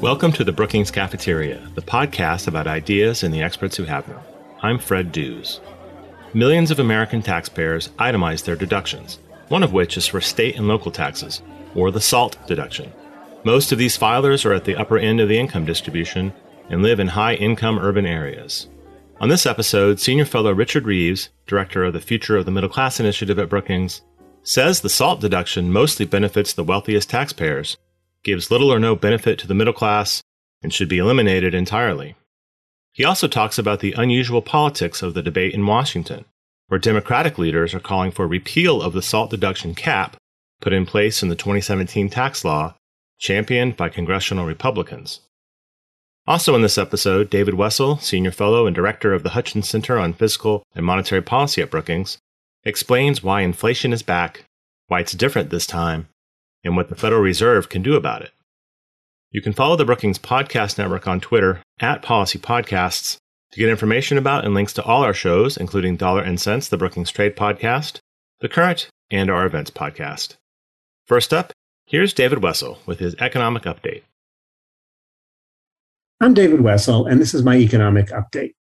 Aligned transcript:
Welcome 0.00 0.32
to 0.32 0.42
the 0.42 0.52
Brookings 0.52 0.90
Cafeteria, 0.90 1.70
the 1.76 1.82
podcast 1.82 2.48
about 2.48 2.66
ideas 2.66 3.22
and 3.22 3.32
the 3.32 3.42
experts 3.42 3.76
who 3.76 3.84
have 3.84 4.08
them. 4.08 4.18
I'm 4.60 4.78
Fred 4.78 5.12
Dews. 5.12 5.60
Millions 6.32 6.72
of 6.72 6.80
American 6.80 7.22
taxpayers 7.22 7.90
itemize 7.98 8.44
their 8.44 8.56
deductions, 8.56 9.20
one 9.48 9.62
of 9.62 9.72
which 9.72 9.96
is 9.96 10.06
for 10.08 10.20
state 10.20 10.56
and 10.56 10.66
local 10.66 10.90
taxes, 10.90 11.42
or 11.76 11.92
the 11.92 12.00
SALT 12.00 12.36
deduction. 12.48 12.92
Most 13.44 13.70
of 13.70 13.78
these 13.78 13.96
filers 13.96 14.44
are 14.44 14.52
at 14.52 14.64
the 14.64 14.76
upper 14.76 14.98
end 14.98 15.20
of 15.20 15.28
the 15.28 15.38
income 15.38 15.64
distribution 15.64 16.32
and 16.70 16.82
live 16.82 16.98
in 16.98 17.06
high 17.08 17.34
income 17.34 17.78
urban 17.78 18.04
areas. 18.04 18.66
On 19.20 19.28
this 19.28 19.46
episode, 19.46 20.00
Senior 20.00 20.24
Fellow 20.24 20.52
Richard 20.52 20.86
Reeves, 20.86 21.28
Director 21.46 21.84
of 21.84 21.92
the 21.92 22.00
Future 22.00 22.36
of 22.36 22.46
the 22.46 22.50
Middle 22.50 22.68
Class 22.68 22.98
Initiative 22.98 23.38
at 23.38 23.48
Brookings, 23.48 24.02
says 24.44 24.80
the 24.80 24.88
SALT 24.88 25.20
deduction 25.20 25.72
mostly 25.72 26.06
benefits 26.06 26.52
the 26.52 26.64
wealthiest 26.64 27.10
taxpayers 27.10 27.76
gives 28.24 28.50
little 28.50 28.72
or 28.72 28.80
no 28.80 28.96
benefit 28.96 29.38
to 29.38 29.46
the 29.46 29.54
middle 29.54 29.72
class, 29.72 30.22
and 30.62 30.72
should 30.72 30.88
be 30.88 30.98
eliminated 30.98 31.54
entirely. 31.54 32.16
He 32.92 33.04
also 33.04 33.28
talks 33.28 33.58
about 33.58 33.80
the 33.80 33.92
unusual 33.92 34.42
politics 34.42 35.02
of 35.02 35.14
the 35.14 35.22
debate 35.22 35.52
in 35.54 35.66
Washington, 35.66 36.24
where 36.68 36.80
Democratic 36.80 37.38
leaders 37.38 37.74
are 37.74 37.80
calling 37.80 38.10
for 38.10 38.26
repeal 38.26 38.80
of 38.80 38.94
the 38.94 39.02
SALT 39.02 39.30
deduction 39.30 39.74
cap 39.74 40.16
put 40.60 40.72
in 40.72 40.86
place 40.86 41.22
in 41.22 41.28
the 41.28 41.36
2017 41.36 42.08
tax 42.08 42.44
law, 42.44 42.74
championed 43.18 43.76
by 43.76 43.88
congressional 43.90 44.46
Republicans. 44.46 45.20
Also 46.26 46.54
in 46.54 46.62
this 46.62 46.78
episode, 46.78 47.28
David 47.28 47.54
Wessel, 47.54 47.98
Senior 47.98 48.30
Fellow 48.30 48.66
and 48.66 48.74
Director 48.74 49.12
of 49.12 49.22
the 49.22 49.30
Hutchins 49.30 49.68
Center 49.68 49.98
on 49.98 50.14
Fiscal 50.14 50.62
and 50.74 50.86
Monetary 50.86 51.20
Policy 51.20 51.60
at 51.60 51.70
Brookings, 51.70 52.16
explains 52.64 53.22
why 53.22 53.42
inflation 53.42 53.92
is 53.92 54.02
back, 54.02 54.44
why 54.88 55.00
it's 55.00 55.12
different 55.12 55.50
this 55.50 55.66
time, 55.66 56.08
and 56.64 56.76
what 56.76 56.88
the 56.88 56.96
Federal 56.96 57.20
Reserve 57.20 57.68
can 57.68 57.82
do 57.82 57.94
about 57.94 58.22
it. 58.22 58.32
You 59.30 59.42
can 59.42 59.52
follow 59.52 59.76
the 59.76 59.84
Brookings 59.84 60.18
Podcast 60.18 60.78
Network 60.78 61.06
on 61.08 61.20
Twitter 61.20 61.60
at 61.80 62.02
Policy 62.02 62.38
Podcasts 62.38 63.16
to 63.52 63.58
get 63.58 63.68
information 63.68 64.16
about 64.16 64.44
and 64.44 64.54
links 64.54 64.72
to 64.74 64.82
all 64.84 65.02
our 65.02 65.14
shows, 65.14 65.56
including 65.56 65.96
Dollar 65.96 66.22
and 66.22 66.40
Cents, 66.40 66.68
the 66.68 66.76
Brookings 66.76 67.10
Trade 67.10 67.36
Podcast, 67.36 67.98
The 68.40 68.48
Current, 68.48 68.88
and 69.10 69.30
our 69.30 69.44
Events 69.44 69.70
Podcast. 69.70 70.36
First 71.06 71.34
up, 71.34 71.52
here's 71.86 72.14
David 72.14 72.42
Wessel 72.42 72.78
with 72.86 72.98
his 72.98 73.14
economic 73.18 73.64
update. 73.64 74.02
I'm 76.20 76.32
David 76.32 76.60
Wessel, 76.62 77.06
and 77.06 77.20
this 77.20 77.34
is 77.34 77.42
my 77.42 77.56
economic 77.56 78.06
update. 78.08 78.54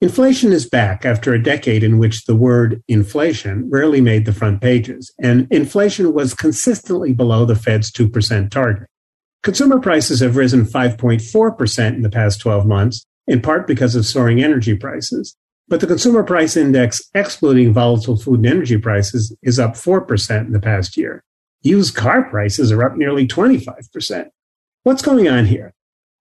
Inflation 0.00 0.52
is 0.52 0.68
back 0.68 1.04
after 1.04 1.34
a 1.34 1.42
decade 1.42 1.82
in 1.82 1.98
which 1.98 2.24
the 2.24 2.36
word 2.36 2.80
inflation 2.86 3.68
rarely 3.68 4.00
made 4.00 4.26
the 4.26 4.32
front 4.32 4.60
pages, 4.60 5.12
and 5.20 5.48
inflation 5.50 6.12
was 6.12 6.34
consistently 6.34 7.12
below 7.12 7.44
the 7.44 7.56
Fed's 7.56 7.90
2% 7.90 8.48
target. 8.48 8.88
Consumer 9.42 9.80
prices 9.80 10.20
have 10.20 10.36
risen 10.36 10.64
5.4% 10.64 11.94
in 11.94 12.02
the 12.02 12.10
past 12.10 12.40
12 12.40 12.64
months, 12.64 13.04
in 13.26 13.40
part 13.40 13.66
because 13.66 13.96
of 13.96 14.06
soaring 14.06 14.40
energy 14.40 14.76
prices. 14.76 15.36
But 15.66 15.80
the 15.80 15.86
consumer 15.88 16.22
price 16.22 16.56
index, 16.56 17.02
excluding 17.12 17.72
volatile 17.72 18.16
food 18.16 18.38
and 18.38 18.46
energy 18.46 18.78
prices, 18.78 19.36
is 19.42 19.58
up 19.58 19.72
4% 19.72 20.46
in 20.46 20.52
the 20.52 20.60
past 20.60 20.96
year. 20.96 21.24
Used 21.62 21.96
car 21.96 22.22
prices 22.30 22.70
are 22.70 22.84
up 22.84 22.96
nearly 22.96 23.26
25%. 23.26 24.28
What's 24.84 25.02
going 25.02 25.28
on 25.28 25.46
here? 25.46 25.74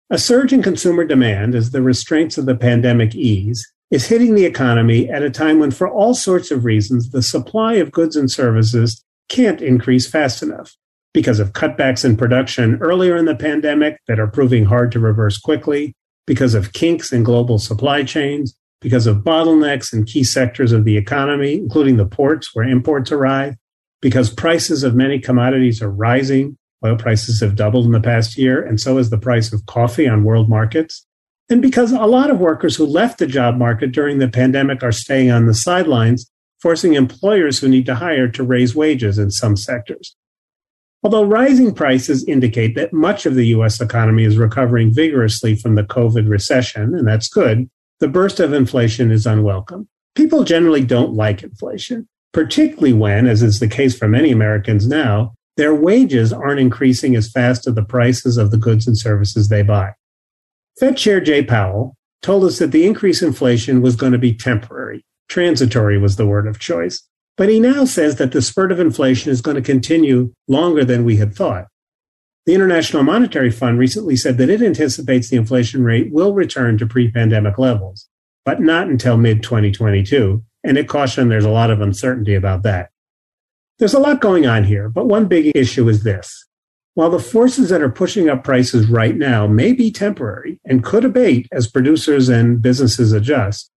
A 0.09 0.17
surge 0.17 0.53
in 0.53 0.63
consumer 0.63 1.03
demand 1.03 1.53
as 1.53 1.72
the 1.72 1.81
restraints 1.81 2.38
of 2.38 2.45
the 2.45 2.55
pandemic 2.55 3.13
ease 3.13 3.69
is 3.91 4.08
hitting 4.08 4.36
the 4.36 4.45
economy 4.45 5.09
at 5.09 5.22
a 5.22 5.30
time 5.30 5.59
when, 5.59 5.72
for 5.72 5.89
all 5.89 6.13
sorts 6.13 6.50
of 6.50 6.63
reasons, 6.63 7.09
the 7.09 7.22
supply 7.22 7.73
of 7.73 7.91
goods 7.91 8.16
and 8.16 8.31
services 8.31 9.03
can't 9.28 9.61
increase 9.61 10.09
fast 10.09 10.41
enough. 10.41 10.78
Because 11.13 11.41
of 11.41 11.52
cutbacks 11.52 12.05
in 12.05 12.16
production 12.16 12.78
earlier 12.80 13.17
in 13.17 13.25
the 13.25 13.35
pandemic 13.35 14.00
that 14.08 14.17
are 14.17 14.28
proving 14.28 14.63
hard 14.63 14.94
to 14.94 15.00
reverse 15.02 15.38
quickly, 15.38 15.94
because 16.25 16.53
of 16.53 16.72
kinks 16.72 17.11
in 17.11 17.23
global 17.23 17.59
supply 17.59 18.03
chains, 18.03 18.57
because 18.79 19.07
of 19.07 19.25
bottlenecks 19.25 19.91
in 19.91 20.06
key 20.06 20.23
sectors 20.23 20.72
of 20.72 20.85
the 20.85 20.96
economy, 20.96 21.56
including 21.56 21.97
the 21.97 22.06
ports 22.06 22.51
where 22.53 22.66
imports 22.66 23.12
arrive, 23.12 23.56
because 24.01 24.29
prices 24.29 24.84
of 24.84 24.96
many 24.96 25.19
commodities 25.19 25.81
are 25.81 25.91
rising 25.91 26.57
Oil 26.86 26.96
prices 26.96 27.40
have 27.42 27.56
doubled 27.56 27.86
in 27.86 27.92
the 27.92 28.00
past 28.00 28.38
year, 28.38 28.62
and 28.62 28.80
so 28.80 28.98
has 28.98 29.10
the 29.10 29.18
price 29.18 29.52
of 29.52 29.66
coffee 29.66 30.08
on 30.08 30.24
world 30.24 30.48
markets. 30.48 31.06
And 31.50 31.62
because 31.62 31.92
a 31.92 32.06
lot 32.06 32.30
of 32.30 32.40
workers 32.40 32.76
who 32.76 32.86
left 32.86 33.20
the 33.20 33.28
job 33.28 33.58
market 33.58 33.92
during 33.92 34.20
the 34.20 34.28
pandemic 34.28 34.84
are 34.84 34.92
staying 34.92 35.32
on 35.32 35.46
the 35.46 35.54
sidelines, 35.54 36.30
forcing 36.62 36.94
employers 36.94 37.60
who 37.60 37.68
need 37.68 37.86
to 37.86 37.96
hire 37.96 38.28
to 38.28 38.44
raise 38.44 38.76
wages 38.76 39.18
in 39.18 39.32
some 39.32 39.56
sectors. 39.56 40.16
Although 41.04 41.24
rising 41.24 41.74
prices 41.74 42.28
indicate 42.28 42.76
that 42.76 42.92
much 42.92 43.26
of 43.26 43.36
the 43.36 43.48
US 43.48 43.80
economy 43.80 44.24
is 44.24 44.38
recovering 44.38 44.94
vigorously 44.94 45.56
from 45.56 45.76
the 45.76 45.84
COVID 45.84 46.28
recession, 46.28 46.96
and 46.96 47.08
that's 47.08 47.30
good, 47.30 47.70
the 48.00 48.08
burst 48.08 48.40
of 48.40 48.54
inflation 48.54 49.12
is 49.12 49.26
unwelcome. 49.26 49.88
People 50.16 50.44
generally 50.44 50.84
don't 50.84 51.14
like 51.14 51.44
inflation, 51.44 52.08
particularly 52.34 52.94
when, 52.94 53.28
as 53.28 53.42
is 53.42 53.59
the 53.59 53.68
case 53.68 53.98
for 53.98 54.08
many 54.08 54.32
Americans 54.32 54.88
now, 54.88 55.34
their 55.57 55.75
wages 55.75 56.31
aren't 56.31 56.59
increasing 56.59 57.16
as 57.16 57.31
fast 57.31 57.68
as 57.68 57.75
the 57.75 57.84
prices 57.84 58.38
of 58.38 58.51
the 58.51 58.57
goods 58.57 58.88
and 58.88 58.97
services 58.97 59.50
they 59.50 59.63
buy. 59.63 59.94
Fed 60.79 60.95
Chair 60.95 61.19
Jay 61.19 61.44
Powell 61.44 61.97
told 62.22 62.44
us 62.44 62.59
that 62.59 62.72
the 62.72 62.85
increase 62.85 63.22
in 63.22 63.29
inflation 63.29 63.81
was 63.81 63.96
going 63.96 64.12
to 64.12 64.17
be 64.17 64.34
temporary. 64.34 65.03
Transitory 65.28 65.97
was 65.97 66.16
the 66.16 66.28
word 66.28 66.47
of 66.47 66.59
choice. 66.59 67.03
But 67.35 67.50
he 67.50 67.59
now 67.59 67.85
says 67.85 68.16
that 68.16 68.31
the 68.31 68.41
spurt 68.41 68.72
of 68.72 68.79
inflation 68.79 69.31
is 69.31 69.41
going 69.41 69.56
to 69.56 69.62
continue 69.62 70.34
longer 70.47 70.84
than 70.85 71.03
we 71.03 71.17
had 71.17 71.35
thought. 71.35 71.67
The 72.46 72.56
International 72.56 73.03
Monetary 73.03 73.51
Fund 73.51 73.78
recently 73.78 74.16
said 74.16 74.38
that 74.38 74.50
it 74.50 74.62
anticipates 74.62 75.29
the 75.29 75.35
inflation 75.35 75.84
rate 75.84 76.12
will 76.12 76.34
return 76.34 76.78
to 76.78 76.88
pre 76.88 77.12
pandemic 77.12 77.57
levels, 77.57 78.07
but 78.46 78.62
not 78.62 78.88
until 78.88 79.17
mid 79.17 79.44
2022. 79.44 80.44
And 80.63 80.78
it 80.78 80.88
cautioned 80.88 81.29
there's 81.29 81.46
a 81.46 81.50
lot 81.50 81.69
of 81.69 81.81
uncertainty 81.81 82.34
about 82.34 82.63
that. 82.63 82.90
There's 83.80 83.94
a 83.94 84.00
lot 84.00 84.22
going 84.22 84.48
on 84.48 84.64
here, 84.64 84.90
but 84.90 85.06
one 85.06 85.28
big 85.28 85.56
issue 85.56 85.88
is 85.88 86.04
this. 86.04 86.48
While 86.96 87.12
the 87.12 87.20
forces 87.20 87.70
that 87.70 87.84
are 87.84 87.92
pushing 87.92 88.28
up 88.28 88.44
prices 88.44 88.88
right 88.88 89.16
now 89.16 89.46
may 89.46 89.72
be 89.72 89.92
temporary 89.92 90.60
and 90.66 90.84
could 90.84 91.06
abate 91.06 91.48
as 91.52 91.70
producers 91.70 92.28
and 92.28 92.60
businesses 92.60 93.12
adjust, 93.14 93.70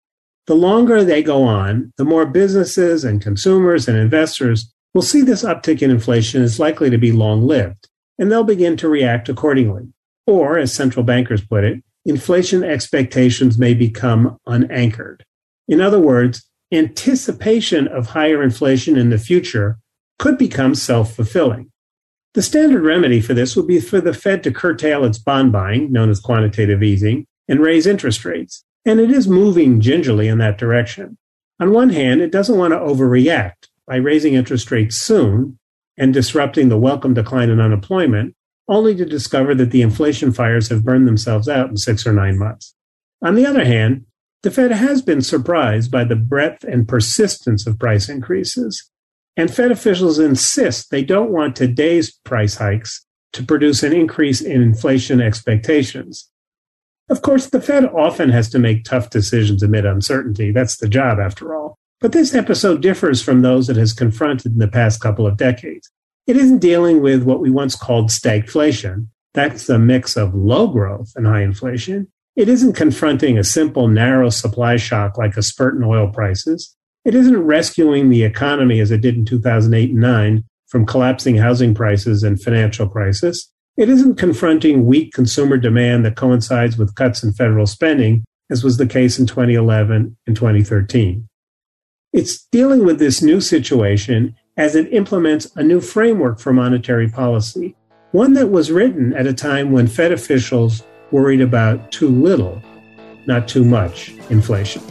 the 0.47 0.55
longer 0.55 1.03
they 1.03 1.21
go 1.21 1.43
on, 1.43 1.93
the 1.97 2.03
more 2.03 2.25
businesses 2.25 3.03
and 3.03 3.21
consumers 3.21 3.87
and 3.87 3.95
investors 3.95 4.73
will 4.95 5.03
see 5.03 5.21
this 5.21 5.43
uptick 5.43 5.83
in 5.83 5.91
inflation 5.91 6.41
is 6.41 6.59
likely 6.59 6.89
to 6.89 6.97
be 6.97 7.11
long 7.11 7.45
lived, 7.45 7.87
and 8.17 8.31
they'll 8.31 8.43
begin 8.43 8.75
to 8.77 8.89
react 8.89 9.29
accordingly. 9.29 9.93
Or, 10.25 10.57
as 10.57 10.73
central 10.73 11.03
bankers 11.03 11.45
put 11.45 11.63
it, 11.63 11.83
inflation 12.05 12.63
expectations 12.63 13.59
may 13.59 13.75
become 13.75 14.39
unanchored. 14.47 15.23
In 15.67 15.79
other 15.79 15.99
words, 15.99 16.49
anticipation 16.71 17.87
of 17.87 18.07
higher 18.07 18.41
inflation 18.41 18.97
in 18.97 19.11
the 19.11 19.19
future 19.19 19.77
could 20.21 20.37
become 20.37 20.75
self 20.75 21.15
fulfilling. 21.15 21.71
The 22.35 22.43
standard 22.43 22.83
remedy 22.83 23.19
for 23.19 23.33
this 23.33 23.55
would 23.55 23.67
be 23.67 23.81
for 23.81 23.99
the 23.99 24.13
Fed 24.13 24.43
to 24.43 24.51
curtail 24.51 25.03
its 25.03 25.17
bond 25.17 25.51
buying, 25.51 25.91
known 25.91 26.11
as 26.11 26.19
quantitative 26.19 26.83
easing, 26.83 27.25
and 27.47 27.59
raise 27.59 27.87
interest 27.87 28.23
rates. 28.23 28.63
And 28.85 28.99
it 28.99 29.09
is 29.09 29.27
moving 29.27 29.81
gingerly 29.81 30.27
in 30.27 30.37
that 30.37 30.59
direction. 30.59 31.17
On 31.59 31.73
one 31.73 31.89
hand, 31.89 32.21
it 32.21 32.31
doesn't 32.31 32.57
want 32.57 32.71
to 32.71 32.77
overreact 32.77 33.69
by 33.87 33.95
raising 33.95 34.35
interest 34.35 34.69
rates 34.69 34.95
soon 34.95 35.57
and 35.97 36.13
disrupting 36.13 36.69
the 36.69 36.77
welcome 36.77 37.15
decline 37.15 37.49
in 37.49 37.59
unemployment, 37.59 38.35
only 38.67 38.95
to 38.95 39.05
discover 39.05 39.55
that 39.55 39.71
the 39.71 39.81
inflation 39.81 40.31
fires 40.31 40.69
have 40.69 40.85
burned 40.85 41.07
themselves 41.07 41.49
out 41.49 41.69
in 41.69 41.77
six 41.77 42.05
or 42.05 42.13
nine 42.13 42.37
months. 42.37 42.75
On 43.23 43.33
the 43.33 43.47
other 43.47 43.65
hand, 43.65 44.05
the 44.43 44.51
Fed 44.51 44.71
has 44.71 45.01
been 45.01 45.21
surprised 45.21 45.89
by 45.89 46.03
the 46.03 46.15
breadth 46.15 46.63
and 46.63 46.87
persistence 46.87 47.65
of 47.65 47.79
price 47.79 48.07
increases 48.07 48.90
and 49.41 49.53
Fed 49.53 49.71
officials 49.71 50.19
insist 50.19 50.91
they 50.91 51.03
don't 51.03 51.31
want 51.31 51.55
today's 51.55 52.11
price 52.11 52.55
hikes 52.55 53.03
to 53.33 53.43
produce 53.43 53.81
an 53.81 53.91
increase 53.91 54.39
in 54.39 54.61
inflation 54.61 55.19
expectations. 55.19 56.29
Of 57.09 57.23
course, 57.23 57.47
the 57.47 57.59
Fed 57.59 57.85
often 57.85 58.29
has 58.29 58.49
to 58.51 58.59
make 58.59 58.83
tough 58.83 59.09
decisions 59.09 59.63
amid 59.63 59.83
uncertainty. 59.83 60.51
That's 60.51 60.77
the 60.77 60.87
job, 60.87 61.19
after 61.19 61.55
all. 61.55 61.79
But 61.99 62.11
this 62.11 62.35
episode 62.35 62.83
differs 62.83 63.21
from 63.21 63.41
those 63.41 63.67
it 63.67 63.77
has 63.77 63.93
confronted 63.93 64.53
in 64.53 64.59
the 64.59 64.67
past 64.67 65.01
couple 65.01 65.25
of 65.25 65.37
decades. 65.37 65.89
It 66.27 66.37
isn't 66.37 66.59
dealing 66.59 67.01
with 67.01 67.23
what 67.23 67.41
we 67.41 67.49
once 67.49 67.75
called 67.75 68.09
stagflation. 68.09 69.07
That's 69.33 69.69
a 69.69 69.79
mix 69.79 70.15
of 70.15 70.35
low 70.35 70.67
growth 70.67 71.13
and 71.15 71.25
high 71.25 71.41
inflation. 71.41 72.07
It 72.35 72.47
isn't 72.47 72.73
confronting 72.73 73.39
a 73.39 73.43
simple, 73.43 73.87
narrow 73.87 74.29
supply 74.29 74.77
shock 74.77 75.17
like 75.17 75.35
a 75.35 75.41
spurt 75.41 75.75
in 75.75 75.83
oil 75.83 76.09
prices. 76.09 76.75
It 77.03 77.15
isn't 77.15 77.37
rescuing 77.37 78.09
the 78.09 78.23
economy 78.23 78.79
as 78.79 78.91
it 78.91 79.01
did 79.01 79.15
in 79.15 79.25
2008 79.25 79.89
and 79.89 79.99
9 79.99 80.43
from 80.67 80.85
collapsing 80.85 81.37
housing 81.37 81.73
prices 81.73 82.21
and 82.21 82.41
financial 82.41 82.87
crisis. 82.87 83.51
It 83.75 83.89
isn't 83.89 84.15
confronting 84.15 84.85
weak 84.85 85.11
consumer 85.11 85.57
demand 85.57 86.05
that 86.05 86.15
coincides 86.15 86.77
with 86.77 86.93
cuts 86.93 87.23
in 87.23 87.33
federal 87.33 87.65
spending, 87.65 88.23
as 88.51 88.63
was 88.63 88.77
the 88.77 88.85
case 88.85 89.17
in 89.17 89.25
2011 89.25 90.15
and 90.27 90.35
2013. 90.35 91.27
It's 92.13 92.45
dealing 92.51 92.85
with 92.85 92.99
this 92.99 93.21
new 93.21 93.41
situation 93.41 94.35
as 94.57 94.75
it 94.75 94.93
implements 94.93 95.47
a 95.55 95.63
new 95.63 95.81
framework 95.81 96.39
for 96.39 96.53
monetary 96.53 97.09
policy, 97.09 97.75
one 98.11 98.33
that 98.33 98.51
was 98.51 98.71
written 98.71 99.13
at 99.13 99.25
a 99.25 99.33
time 99.33 99.71
when 99.71 99.87
Fed 99.87 100.11
officials 100.11 100.83
worried 101.09 101.41
about 101.41 101.91
too 101.91 102.09
little, 102.09 102.61
not 103.25 103.47
too 103.47 103.63
much 103.63 104.13
inflation. 104.29 104.83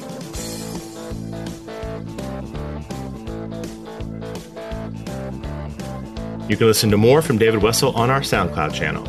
You 6.50 6.56
can 6.56 6.67
listen 6.67 6.91
to 6.91 6.97
more 6.97 7.23
from 7.23 7.38
David 7.38 7.62
Wessel 7.62 7.94
on 7.94 8.11
our 8.11 8.23
SoundCloud 8.23 8.75
channel. 8.75 9.06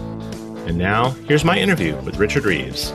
And 0.67 0.77
now, 0.77 1.09
here's 1.27 1.43
my 1.43 1.57
interview 1.57 1.95
with 2.01 2.17
Richard 2.17 2.45
Reeves. 2.45 2.91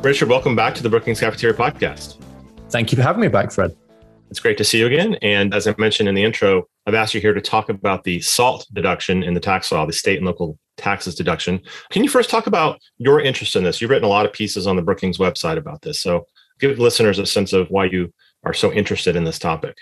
Richard, 0.00 0.28
welcome 0.28 0.54
back 0.54 0.76
to 0.76 0.84
the 0.84 0.88
Brookings 0.88 1.18
Cafeteria 1.18 1.56
podcast. 1.56 2.22
Thank 2.70 2.92
you 2.92 2.96
for 2.96 3.02
having 3.02 3.20
me 3.20 3.26
back, 3.26 3.50
Fred. 3.50 3.74
It's 4.30 4.38
great 4.38 4.58
to 4.58 4.64
see 4.64 4.78
you 4.78 4.86
again. 4.86 5.16
And 5.22 5.52
as 5.52 5.66
I 5.66 5.74
mentioned 5.76 6.08
in 6.08 6.14
the 6.14 6.22
intro, 6.22 6.68
I've 6.86 6.94
asked 6.94 7.14
you 7.14 7.20
here 7.20 7.34
to 7.34 7.40
talk 7.40 7.68
about 7.68 8.04
the 8.04 8.20
SALT 8.20 8.68
deduction 8.72 9.24
in 9.24 9.34
the 9.34 9.40
tax 9.40 9.72
law, 9.72 9.86
the 9.86 9.92
state 9.92 10.18
and 10.18 10.26
local 10.26 10.56
taxes 10.76 11.16
deduction. 11.16 11.60
Can 11.90 12.04
you 12.04 12.08
first 12.08 12.30
talk 12.30 12.46
about 12.46 12.78
your 12.98 13.20
interest 13.20 13.56
in 13.56 13.64
this? 13.64 13.80
You've 13.80 13.90
written 13.90 14.04
a 14.04 14.08
lot 14.08 14.24
of 14.24 14.32
pieces 14.32 14.68
on 14.68 14.76
the 14.76 14.82
Brookings 14.82 15.18
website 15.18 15.58
about 15.58 15.82
this. 15.82 16.00
So 16.00 16.26
give 16.60 16.78
listeners 16.78 17.18
a 17.18 17.26
sense 17.26 17.52
of 17.52 17.68
why 17.70 17.86
you 17.86 18.12
are 18.46 18.54
so 18.54 18.72
interested 18.72 19.16
in 19.16 19.24
this 19.24 19.38
topic? 19.38 19.76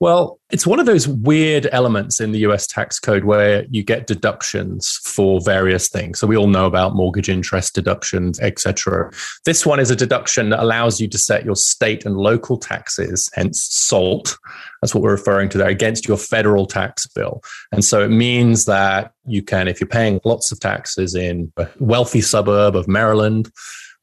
Well, 0.00 0.40
it's 0.50 0.66
one 0.66 0.80
of 0.80 0.86
those 0.86 1.06
weird 1.06 1.68
elements 1.70 2.20
in 2.20 2.32
the 2.32 2.40
US 2.40 2.66
tax 2.66 2.98
code 2.98 3.24
where 3.24 3.64
you 3.70 3.82
get 3.82 4.06
deductions 4.06 4.98
for 5.04 5.40
various 5.40 5.88
things. 5.88 6.18
So 6.18 6.26
we 6.26 6.36
all 6.36 6.48
know 6.48 6.66
about 6.66 6.94
mortgage 6.94 7.28
interest 7.28 7.74
deductions, 7.74 8.40
etc. 8.40 9.10
This 9.44 9.64
one 9.64 9.78
is 9.78 9.90
a 9.90 9.96
deduction 9.96 10.50
that 10.50 10.62
allows 10.62 11.00
you 11.00 11.08
to 11.08 11.16
set 11.16 11.44
your 11.44 11.54
state 11.54 12.04
and 12.04 12.16
local 12.16 12.58
taxes, 12.58 13.30
hence 13.34 13.66
SALT. 13.70 14.36
That's 14.82 14.94
what 14.94 15.02
we're 15.02 15.12
referring 15.12 15.48
to 15.50 15.58
there, 15.58 15.68
against 15.68 16.08
your 16.08 16.18
federal 16.18 16.66
tax 16.66 17.06
bill. 17.06 17.40
And 17.72 17.84
so 17.84 18.02
it 18.02 18.10
means 18.10 18.64
that 18.64 19.12
you 19.26 19.42
can, 19.42 19.68
if 19.68 19.80
you're 19.80 19.88
paying 19.88 20.20
lots 20.24 20.50
of 20.50 20.60
taxes 20.60 21.14
in 21.14 21.52
a 21.56 21.68
wealthy 21.78 22.20
suburb 22.20 22.76
of 22.76 22.88
Maryland, 22.88 23.50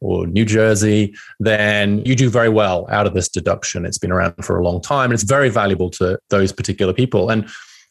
or 0.02 0.28
New 0.28 0.46
Jersey, 0.46 1.16
then 1.40 2.04
you 2.06 2.16
do 2.16 2.30
very 2.30 2.50
well 2.50 2.88
out 2.90 3.08
of 3.08 3.14
this 3.14 3.30
deduction. 3.30 3.86
It's 3.86 3.98
been 3.98 4.12
around 4.12 4.36
for 4.44 4.60
a 4.60 4.64
long 4.64 4.82
time 4.82 5.06
and 5.06 5.14
it's 5.14 5.24
very 5.24 5.50
valuable 5.50 5.90
to 5.92 6.20
those 6.30 6.52
particular 6.52 6.94
people. 6.94 7.30
And 7.30 7.48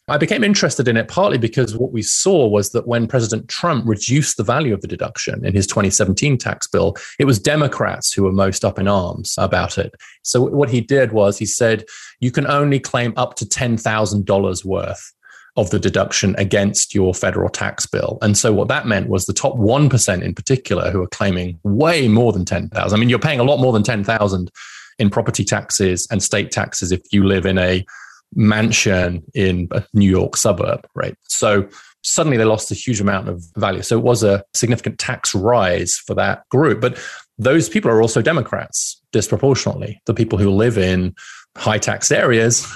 I 0.08 0.18
became 0.18 0.42
interested 0.42 0.88
in 0.88 0.96
it 0.96 1.06
partly 1.06 1.38
because 1.38 1.76
what 1.76 1.92
we 1.92 2.02
saw 2.02 2.48
was 2.48 2.70
that 2.70 2.88
when 2.88 3.06
President 3.06 3.48
Trump 3.48 3.84
reduced 3.86 4.36
the 4.36 4.42
value 4.42 4.74
of 4.74 4.80
the 4.80 4.88
deduction 4.88 5.44
in 5.44 5.54
his 5.54 5.68
2017 5.68 6.36
tax 6.36 6.66
bill, 6.66 6.96
it 7.20 7.26
was 7.26 7.38
Democrats 7.38 8.12
who 8.12 8.24
were 8.24 8.32
most 8.32 8.64
up 8.64 8.78
in 8.78 8.88
arms 8.88 9.34
about 9.38 9.78
it. 9.78 9.94
So 10.22 10.42
what 10.42 10.68
he 10.68 10.80
did 10.80 11.12
was 11.12 11.38
he 11.38 11.46
said, 11.46 11.84
you 12.18 12.32
can 12.32 12.46
only 12.48 12.80
claim 12.80 13.14
up 13.16 13.36
to 13.36 13.44
$10,000 13.44 14.64
worth 14.64 15.12
of 15.56 15.70
the 15.70 15.78
deduction 15.78 16.34
against 16.38 16.94
your 16.94 17.14
federal 17.14 17.48
tax 17.48 17.86
bill. 17.86 18.18
And 18.22 18.36
so 18.36 18.52
what 18.52 18.68
that 18.68 18.86
meant 18.86 19.08
was 19.08 19.26
the 19.26 19.32
top 19.32 19.54
1% 19.56 20.22
in 20.22 20.34
particular 20.34 20.90
who 20.90 21.02
are 21.02 21.08
claiming 21.08 21.58
way 21.64 22.08
more 22.08 22.32
than 22.32 22.44
10,000. 22.44 22.96
I 22.96 23.00
mean, 23.00 23.08
you're 23.08 23.18
paying 23.18 23.40
a 23.40 23.44
lot 23.44 23.58
more 23.58 23.72
than 23.72 23.82
10,000 23.82 24.50
in 24.98 25.10
property 25.10 25.44
taxes 25.44 26.06
and 26.10 26.22
state 26.22 26.50
taxes 26.50 26.92
if 26.92 27.00
you 27.12 27.24
live 27.24 27.46
in 27.46 27.58
a 27.58 27.84
mansion 28.34 29.24
in 29.34 29.68
a 29.72 29.84
New 29.92 30.08
York 30.08 30.36
suburb, 30.36 30.86
right? 30.94 31.16
So 31.22 31.68
suddenly 32.02 32.36
they 32.36 32.44
lost 32.44 32.70
a 32.70 32.74
huge 32.74 33.00
amount 33.00 33.28
of 33.28 33.42
value. 33.56 33.82
So 33.82 33.98
it 33.98 34.04
was 34.04 34.22
a 34.22 34.44
significant 34.54 34.98
tax 34.98 35.34
rise 35.34 35.96
for 35.96 36.14
that 36.14 36.48
group. 36.48 36.80
But 36.80 36.98
those 37.38 37.68
people 37.68 37.90
are 37.90 38.00
also 38.00 38.22
Democrats 38.22 39.00
disproportionately. 39.12 40.00
The 40.06 40.14
people 40.14 40.38
who 40.38 40.50
live 40.50 40.78
in 40.78 41.14
high 41.56 41.78
tax 41.78 42.12
areas 42.12 42.66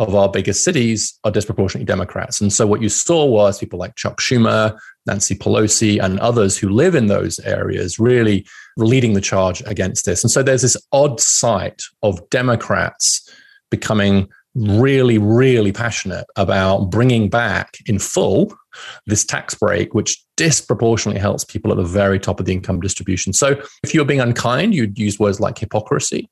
of 0.00 0.14
our 0.14 0.30
biggest 0.30 0.64
cities 0.64 1.18
are 1.24 1.30
disproportionately 1.30 1.84
Democrats. 1.84 2.40
And 2.40 2.50
so 2.50 2.66
what 2.66 2.80
you 2.80 2.88
saw 2.88 3.26
was 3.26 3.58
people 3.58 3.78
like 3.78 3.96
Chuck 3.96 4.18
Schumer, 4.18 4.76
Nancy 5.06 5.34
Pelosi, 5.34 6.02
and 6.02 6.18
others 6.20 6.56
who 6.56 6.70
live 6.70 6.94
in 6.94 7.06
those 7.06 7.38
areas 7.40 7.98
really 7.98 8.46
leading 8.78 9.12
the 9.12 9.20
charge 9.20 9.62
against 9.66 10.06
this. 10.06 10.24
And 10.24 10.30
so 10.30 10.42
there's 10.42 10.62
this 10.62 10.76
odd 10.92 11.20
sight 11.20 11.82
of 12.02 12.28
Democrats 12.30 13.28
becoming 13.70 14.26
really, 14.54 15.18
really 15.18 15.70
passionate 15.70 16.26
about 16.36 16.90
bringing 16.90 17.28
back 17.28 17.76
in 17.84 17.98
full 17.98 18.56
this 19.04 19.24
tax 19.24 19.54
break, 19.54 19.94
which 19.94 20.16
disproportionately 20.38 21.20
helps 21.20 21.44
people 21.44 21.70
at 21.72 21.76
the 21.76 21.84
very 21.84 22.18
top 22.18 22.40
of 22.40 22.46
the 22.46 22.54
income 22.54 22.80
distribution. 22.80 23.34
So 23.34 23.60
if 23.82 23.92
you're 23.92 24.06
being 24.06 24.20
unkind, 24.20 24.74
you'd 24.74 24.98
use 24.98 25.18
words 25.18 25.40
like 25.40 25.58
hypocrisy. 25.58 26.30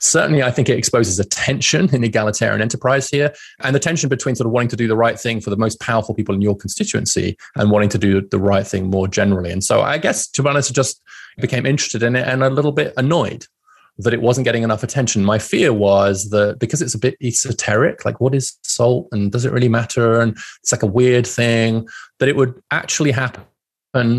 Certainly, 0.00 0.42
I 0.42 0.50
think 0.50 0.68
it 0.68 0.78
exposes 0.78 1.18
a 1.18 1.24
tension 1.24 1.92
in 1.94 2.04
egalitarian 2.04 2.62
enterprise 2.62 3.08
here 3.08 3.34
and 3.60 3.74
the 3.74 3.80
tension 3.80 4.08
between 4.08 4.36
sort 4.36 4.46
of 4.46 4.52
wanting 4.52 4.68
to 4.68 4.76
do 4.76 4.86
the 4.86 4.96
right 4.96 5.18
thing 5.18 5.40
for 5.40 5.50
the 5.50 5.56
most 5.56 5.80
powerful 5.80 6.14
people 6.14 6.34
in 6.34 6.40
your 6.40 6.56
constituency 6.56 7.36
and 7.56 7.70
wanting 7.70 7.88
to 7.90 7.98
do 7.98 8.20
the 8.20 8.38
right 8.38 8.66
thing 8.66 8.90
more 8.90 9.08
generally. 9.08 9.50
And 9.50 9.64
so 9.64 9.82
I 9.82 9.98
guess, 9.98 10.28
to 10.28 10.42
be 10.42 10.48
honest, 10.48 10.70
I 10.70 10.74
just 10.74 11.02
became 11.38 11.66
interested 11.66 12.02
in 12.02 12.16
it 12.16 12.26
and 12.26 12.42
a 12.42 12.50
little 12.50 12.72
bit 12.72 12.94
annoyed 12.96 13.46
that 13.98 14.14
it 14.14 14.22
wasn't 14.22 14.44
getting 14.44 14.62
enough 14.62 14.84
attention. 14.84 15.24
My 15.24 15.40
fear 15.40 15.72
was 15.72 16.30
that 16.30 16.60
because 16.60 16.80
it's 16.80 16.94
a 16.94 16.98
bit 16.98 17.16
esoteric, 17.20 18.04
like 18.04 18.20
what 18.20 18.34
is 18.34 18.56
salt 18.62 19.08
and 19.10 19.32
does 19.32 19.44
it 19.44 19.52
really 19.52 19.68
matter? 19.68 20.20
And 20.20 20.36
it's 20.62 20.70
like 20.70 20.84
a 20.84 20.86
weird 20.86 21.26
thing, 21.26 21.88
that 22.20 22.28
it 22.28 22.36
would 22.36 22.54
actually 22.70 23.10
happen 23.10 23.44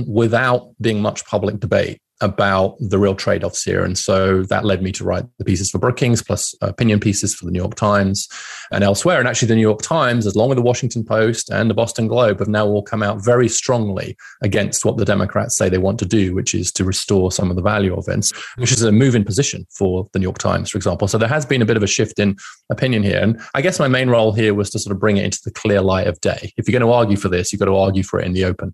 without 0.07 0.71
being 0.81 1.01
much 1.01 1.25
public 1.25 1.61
debate 1.61 2.01
about 2.21 2.75
the 2.79 2.99
real 2.99 3.15
trade 3.15 3.43
offs 3.43 3.63
here. 3.63 3.83
And 3.83 3.97
so 3.97 4.43
that 4.43 4.65
led 4.65 4.81
me 4.81 4.91
to 4.93 5.03
write 5.03 5.25
the 5.37 5.45
pieces 5.45 5.69
for 5.69 5.77
Brookings, 5.77 6.21
plus 6.21 6.53
opinion 6.61 6.99
pieces 6.99 7.33
for 7.33 7.45
the 7.45 7.51
New 7.51 7.59
York 7.59 7.75
Times 7.75 8.27
and 8.71 8.83
elsewhere. 8.83 9.19
And 9.19 9.27
actually, 9.27 9.47
the 9.47 9.55
New 9.55 9.61
York 9.61 9.81
Times, 9.81 10.27
as 10.27 10.35
long 10.35 10.51
as 10.51 10.55
the 10.55 10.61
Washington 10.61 11.03
Post 11.03 11.49
and 11.49 11.69
the 11.69 11.73
Boston 11.73 12.07
Globe, 12.07 12.39
have 12.39 12.47
now 12.47 12.65
all 12.65 12.83
come 12.83 13.01
out 13.01 13.23
very 13.23 13.47
strongly 13.47 14.17
against 14.41 14.85
what 14.85 14.97
the 14.97 15.05
Democrats 15.05 15.55
say 15.55 15.69
they 15.69 15.77
want 15.77 15.99
to 15.99 16.05
do, 16.05 16.35
which 16.35 16.53
is 16.53 16.71
to 16.73 16.83
restore 16.83 17.31
some 17.31 17.49
of 17.49 17.55
the 17.55 17.61
value 17.61 17.95
of 17.95 18.07
it, 18.07 18.31
which 18.57 18.71
is 18.71 18.81
a 18.81 18.91
move 18.91 19.15
in 19.15 19.23
position 19.23 19.65
for 19.69 20.09
the 20.13 20.19
New 20.19 20.23
York 20.23 20.37
Times, 20.37 20.69
for 20.69 20.77
example. 20.77 21.07
So 21.07 21.17
there 21.17 21.29
has 21.29 21.45
been 21.45 21.61
a 21.61 21.65
bit 21.65 21.77
of 21.77 21.83
a 21.83 21.87
shift 21.87 22.19
in 22.19 22.35
opinion 22.69 23.03
here. 23.03 23.19
And 23.21 23.39
I 23.55 23.61
guess 23.61 23.79
my 23.79 23.87
main 23.87 24.09
role 24.09 24.33
here 24.33 24.53
was 24.53 24.69
to 24.71 24.79
sort 24.79 24.93
of 24.93 24.99
bring 24.99 25.17
it 25.17 25.25
into 25.25 25.39
the 25.43 25.51
clear 25.51 25.81
light 25.81 26.07
of 26.07 26.19
day. 26.21 26.51
If 26.57 26.67
you're 26.67 26.77
going 26.79 26.87
to 26.87 26.93
argue 26.93 27.17
for 27.17 27.29
this, 27.29 27.51
you've 27.51 27.59
got 27.59 27.65
to 27.65 27.75
argue 27.75 28.03
for 28.03 28.19
it 28.19 28.25
in 28.25 28.33
the 28.33 28.45
open 28.45 28.73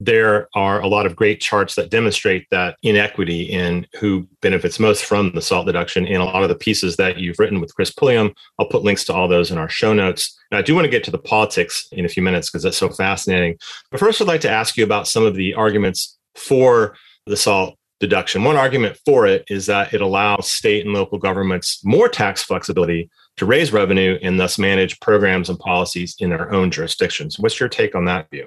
there 0.00 0.48
are 0.54 0.80
a 0.80 0.86
lot 0.86 1.06
of 1.06 1.16
great 1.16 1.40
charts 1.40 1.74
that 1.74 1.90
demonstrate 1.90 2.46
that 2.50 2.76
inequity 2.82 3.42
in 3.42 3.86
who 3.98 4.28
benefits 4.40 4.78
most 4.78 5.04
from 5.04 5.32
the 5.34 5.42
salt 5.42 5.66
deduction 5.66 6.06
in 6.06 6.20
a 6.20 6.24
lot 6.24 6.42
of 6.42 6.48
the 6.48 6.54
pieces 6.54 6.96
that 6.96 7.18
you've 7.18 7.38
written 7.38 7.60
with 7.60 7.74
Chris 7.74 7.90
Pulliam. 7.90 8.32
I'll 8.58 8.68
put 8.68 8.84
links 8.84 9.04
to 9.04 9.12
all 9.12 9.26
those 9.26 9.50
in 9.50 9.58
our 9.58 9.68
show 9.68 9.92
notes. 9.92 10.38
And 10.50 10.58
I 10.58 10.62
do 10.62 10.74
want 10.74 10.84
to 10.84 10.90
get 10.90 11.02
to 11.04 11.10
the 11.10 11.18
politics 11.18 11.88
in 11.90 12.04
a 12.04 12.08
few 12.08 12.22
minutes 12.22 12.48
because 12.48 12.62
that's 12.62 12.76
so 12.76 12.88
fascinating. 12.88 13.56
But 13.90 14.00
first, 14.00 14.20
I'd 14.20 14.28
like 14.28 14.40
to 14.42 14.50
ask 14.50 14.76
you 14.76 14.84
about 14.84 15.08
some 15.08 15.26
of 15.26 15.34
the 15.34 15.54
arguments 15.54 16.16
for 16.36 16.94
the 17.26 17.36
salt 17.36 17.76
deduction. 18.00 18.44
One 18.44 18.56
argument 18.56 18.98
for 19.04 19.26
it 19.26 19.44
is 19.48 19.66
that 19.66 19.92
it 19.92 20.00
allows 20.00 20.48
state 20.48 20.84
and 20.84 20.94
local 20.94 21.18
governments 21.18 21.80
more 21.84 22.08
tax 22.08 22.42
flexibility 22.42 23.10
to 23.36 23.46
raise 23.46 23.72
revenue 23.72 24.18
and 24.22 24.38
thus 24.38 24.58
manage 24.58 25.00
programs 25.00 25.48
and 25.48 25.58
policies 25.58 26.14
in 26.20 26.30
their 26.30 26.52
own 26.52 26.70
jurisdictions. 26.70 27.38
What's 27.38 27.58
your 27.58 27.68
take 27.68 27.96
on 27.96 28.04
that 28.04 28.30
view? 28.30 28.46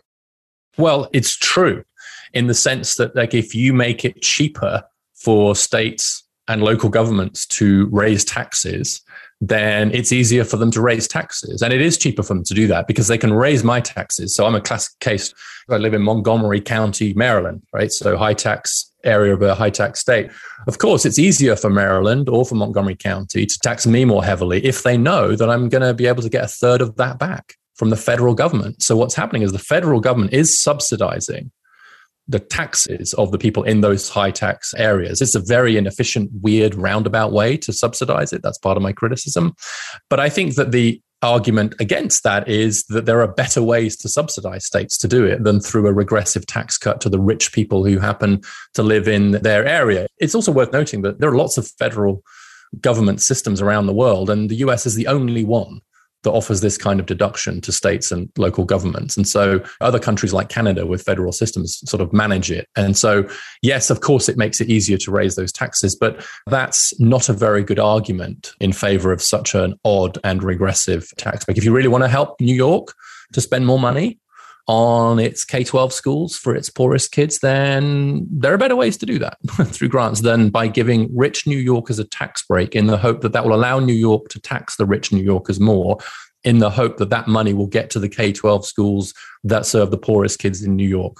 Well, 0.77 1.09
it's 1.13 1.35
true 1.35 1.83
in 2.33 2.47
the 2.47 2.53
sense 2.53 2.95
that, 2.95 3.15
like, 3.15 3.33
if 3.33 3.53
you 3.53 3.73
make 3.73 4.05
it 4.05 4.21
cheaper 4.21 4.83
for 5.15 5.55
states 5.55 6.23
and 6.47 6.63
local 6.63 6.89
governments 6.89 7.45
to 7.45 7.87
raise 7.87 8.25
taxes, 8.25 9.01
then 9.41 9.91
it's 9.91 10.11
easier 10.11 10.43
for 10.43 10.57
them 10.57 10.71
to 10.71 10.81
raise 10.81 11.07
taxes. 11.07 11.61
And 11.61 11.73
it 11.73 11.81
is 11.81 11.97
cheaper 11.97 12.23
for 12.23 12.33
them 12.33 12.43
to 12.43 12.53
do 12.53 12.67
that 12.67 12.87
because 12.87 13.07
they 13.07 13.17
can 13.17 13.33
raise 13.33 13.63
my 13.63 13.81
taxes. 13.81 14.35
So 14.35 14.45
I'm 14.45 14.55
a 14.55 14.61
classic 14.61 14.97
case. 14.99 15.33
I 15.69 15.77
live 15.77 15.93
in 15.93 16.01
Montgomery 16.01 16.61
County, 16.61 17.13
Maryland, 17.13 17.63
right? 17.73 17.91
So 17.91 18.17
high 18.17 18.33
tax 18.33 18.91
area 19.03 19.33
of 19.33 19.41
a 19.41 19.55
high 19.55 19.69
tax 19.69 19.99
state. 19.99 20.29
Of 20.67 20.77
course, 20.77 21.05
it's 21.05 21.17
easier 21.17 21.55
for 21.55 21.69
Maryland 21.69 22.29
or 22.29 22.45
for 22.45 22.55
Montgomery 22.55 22.95
County 22.95 23.45
to 23.45 23.59
tax 23.59 23.87
me 23.87 24.05
more 24.05 24.23
heavily 24.23 24.63
if 24.63 24.83
they 24.83 24.97
know 24.97 25.35
that 25.35 25.49
I'm 25.49 25.69
going 25.69 25.81
to 25.81 25.93
be 25.93 26.05
able 26.05 26.21
to 26.21 26.29
get 26.29 26.43
a 26.43 26.47
third 26.47 26.81
of 26.81 26.97
that 26.97 27.17
back 27.17 27.55
from 27.81 27.89
the 27.89 27.95
federal 27.95 28.35
government. 28.35 28.79
So 28.83 28.95
what's 28.95 29.15
happening 29.15 29.41
is 29.41 29.53
the 29.53 29.57
federal 29.57 29.99
government 29.99 30.33
is 30.33 30.61
subsidizing 30.61 31.49
the 32.27 32.37
taxes 32.37 33.11
of 33.15 33.31
the 33.31 33.39
people 33.39 33.63
in 33.63 33.81
those 33.81 34.07
high 34.07 34.29
tax 34.29 34.71
areas. 34.75 35.19
It's 35.19 35.33
a 35.33 35.39
very 35.39 35.77
inefficient, 35.77 36.29
weird, 36.43 36.75
roundabout 36.75 37.31
way 37.31 37.57
to 37.57 37.73
subsidize 37.73 38.33
it. 38.33 38.43
That's 38.43 38.59
part 38.59 38.77
of 38.77 38.83
my 38.83 38.93
criticism. 38.93 39.55
But 40.11 40.19
I 40.19 40.29
think 40.29 40.53
that 40.57 40.71
the 40.71 41.01
argument 41.23 41.73
against 41.79 42.23
that 42.23 42.47
is 42.47 42.83
that 42.89 43.07
there 43.07 43.19
are 43.19 43.27
better 43.27 43.63
ways 43.63 43.97
to 43.97 44.09
subsidize 44.09 44.63
states 44.63 44.95
to 44.99 45.07
do 45.07 45.25
it 45.25 45.43
than 45.43 45.59
through 45.59 45.87
a 45.87 45.93
regressive 45.93 46.45
tax 46.45 46.77
cut 46.77 47.01
to 47.01 47.09
the 47.09 47.19
rich 47.19 47.51
people 47.51 47.83
who 47.83 47.97
happen 47.97 48.41
to 48.75 48.83
live 48.83 49.07
in 49.07 49.31
their 49.31 49.65
area. 49.65 50.05
It's 50.19 50.35
also 50.35 50.51
worth 50.51 50.71
noting 50.71 51.01
that 51.01 51.19
there 51.19 51.31
are 51.31 51.35
lots 51.35 51.57
of 51.57 51.67
federal 51.79 52.21
government 52.79 53.23
systems 53.23 53.59
around 53.59 53.87
the 53.87 53.93
world, 53.93 54.29
and 54.29 54.51
the 54.51 54.57
US 54.57 54.85
is 54.85 54.93
the 54.93 55.07
only 55.07 55.43
one 55.43 55.81
that 56.23 56.31
offers 56.31 56.61
this 56.61 56.77
kind 56.77 56.99
of 56.99 57.05
deduction 57.05 57.61
to 57.61 57.71
states 57.71 58.11
and 58.11 58.29
local 58.37 58.63
governments. 58.63 59.17
And 59.17 59.27
so 59.27 59.63
other 59.79 59.99
countries 59.99 60.33
like 60.33 60.49
Canada 60.49 60.85
with 60.85 61.01
federal 61.01 61.31
systems 61.31 61.81
sort 61.85 62.01
of 62.01 62.13
manage 62.13 62.51
it. 62.51 62.67
And 62.75 62.97
so, 62.97 63.27
yes, 63.61 63.89
of 63.89 64.01
course, 64.01 64.29
it 64.29 64.37
makes 64.37 64.61
it 64.61 64.69
easier 64.69 64.97
to 64.97 65.11
raise 65.11 65.35
those 65.35 65.51
taxes, 65.51 65.95
but 65.95 66.25
that's 66.47 66.99
not 66.99 67.29
a 67.29 67.33
very 67.33 67.63
good 67.63 67.79
argument 67.79 68.53
in 68.59 68.71
favor 68.71 69.11
of 69.11 69.21
such 69.21 69.55
an 69.55 69.75
odd 69.83 70.17
and 70.23 70.43
regressive 70.43 71.11
tax 71.17 71.45
break. 71.45 71.57
If 71.57 71.65
you 71.65 71.73
really 71.73 71.87
want 71.87 72.03
to 72.03 72.09
help 72.09 72.39
New 72.39 72.55
York 72.55 72.93
to 73.33 73.41
spend 73.41 73.65
more 73.65 73.79
money, 73.79 74.19
on 74.71 75.19
its 75.19 75.43
K 75.43 75.65
12 75.65 75.91
schools 75.91 76.37
for 76.37 76.55
its 76.55 76.69
poorest 76.69 77.11
kids, 77.11 77.39
then 77.39 78.25
there 78.31 78.53
are 78.53 78.57
better 78.57 78.75
ways 78.77 78.95
to 78.99 79.05
do 79.05 79.19
that 79.19 79.37
through 79.65 79.89
grants 79.89 80.21
than 80.21 80.49
by 80.49 80.69
giving 80.69 81.13
rich 81.13 81.45
New 81.45 81.57
Yorkers 81.57 81.99
a 81.99 82.05
tax 82.05 82.43
break 82.43 82.73
in 82.73 82.87
the 82.87 82.97
hope 82.97 83.19
that 83.19 83.33
that 83.33 83.43
will 83.43 83.53
allow 83.53 83.79
New 83.79 83.91
York 83.91 84.29
to 84.29 84.39
tax 84.39 84.77
the 84.77 84.85
rich 84.85 85.11
New 85.11 85.21
Yorkers 85.21 85.59
more, 85.59 85.97
in 86.45 86.59
the 86.59 86.69
hope 86.69 86.97
that 86.97 87.09
that 87.09 87.27
money 87.27 87.51
will 87.51 87.67
get 87.67 87.89
to 87.89 87.99
the 87.99 88.07
K 88.07 88.31
12 88.31 88.65
schools 88.65 89.13
that 89.43 89.65
serve 89.65 89.91
the 89.91 89.97
poorest 89.97 90.39
kids 90.39 90.63
in 90.63 90.77
New 90.77 90.87
York 90.87 91.17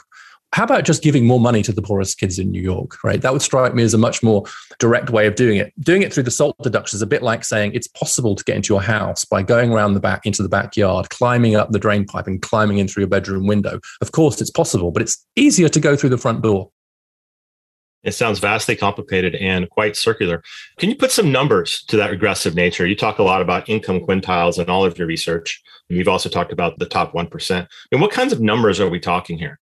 how 0.53 0.65
about 0.65 0.83
just 0.83 1.01
giving 1.01 1.25
more 1.25 1.39
money 1.39 1.63
to 1.63 1.71
the 1.71 1.81
poorest 1.81 2.19
kids 2.19 2.37
in 2.37 2.51
New 2.51 2.61
York, 2.61 3.01
right? 3.03 3.21
That 3.21 3.31
would 3.31 3.41
strike 3.41 3.73
me 3.73 3.83
as 3.83 3.93
a 3.93 3.97
much 3.97 4.21
more 4.21 4.43
direct 4.79 5.09
way 5.09 5.25
of 5.25 5.35
doing 5.35 5.57
it. 5.57 5.73
Doing 5.79 6.01
it 6.01 6.13
through 6.13 6.23
the 6.23 6.31
SALT 6.31 6.57
deduction 6.61 6.97
is 6.97 7.01
a 7.01 7.07
bit 7.07 7.23
like 7.23 7.45
saying 7.45 7.71
it's 7.73 7.87
possible 7.87 8.35
to 8.35 8.43
get 8.43 8.57
into 8.57 8.73
your 8.73 8.81
house 8.81 9.23
by 9.23 9.43
going 9.43 9.71
around 9.71 9.93
the 9.93 10.01
back 10.01 10.25
into 10.25 10.43
the 10.43 10.49
backyard, 10.49 11.09
climbing 11.09 11.55
up 11.55 11.71
the 11.71 11.79
drain 11.79 12.05
pipe 12.05 12.27
and 12.27 12.41
climbing 12.41 12.79
in 12.79 12.87
through 12.87 13.01
your 13.01 13.09
bedroom 13.09 13.47
window. 13.47 13.79
Of 14.01 14.11
course, 14.11 14.41
it's 14.41 14.51
possible, 14.51 14.91
but 14.91 15.01
it's 15.01 15.25
easier 15.37 15.69
to 15.69 15.79
go 15.79 15.95
through 15.95 16.09
the 16.09 16.17
front 16.17 16.41
door. 16.41 16.69
It 18.03 18.13
sounds 18.13 18.39
vastly 18.39 18.75
complicated 18.75 19.35
and 19.35 19.69
quite 19.69 19.95
circular. 19.95 20.43
Can 20.79 20.89
you 20.89 20.95
put 20.95 21.11
some 21.11 21.31
numbers 21.31 21.83
to 21.87 21.97
that 21.97 22.09
regressive 22.09 22.55
nature? 22.55 22.87
You 22.87 22.95
talk 22.95 23.19
a 23.19 23.23
lot 23.23 23.41
about 23.41 23.69
income 23.69 23.99
quintiles 24.01 24.57
in 24.57 24.69
all 24.69 24.83
of 24.83 24.97
your 24.97 25.07
research. 25.07 25.61
You've 25.87 26.07
also 26.07 26.27
talked 26.27 26.51
about 26.51 26.79
the 26.79 26.87
top 26.87 27.13
1%. 27.13 27.67
And 27.91 28.01
what 28.01 28.11
kinds 28.11 28.33
of 28.33 28.41
numbers 28.41 28.79
are 28.79 28.89
we 28.89 28.99
talking 28.99 29.37
here? 29.37 29.59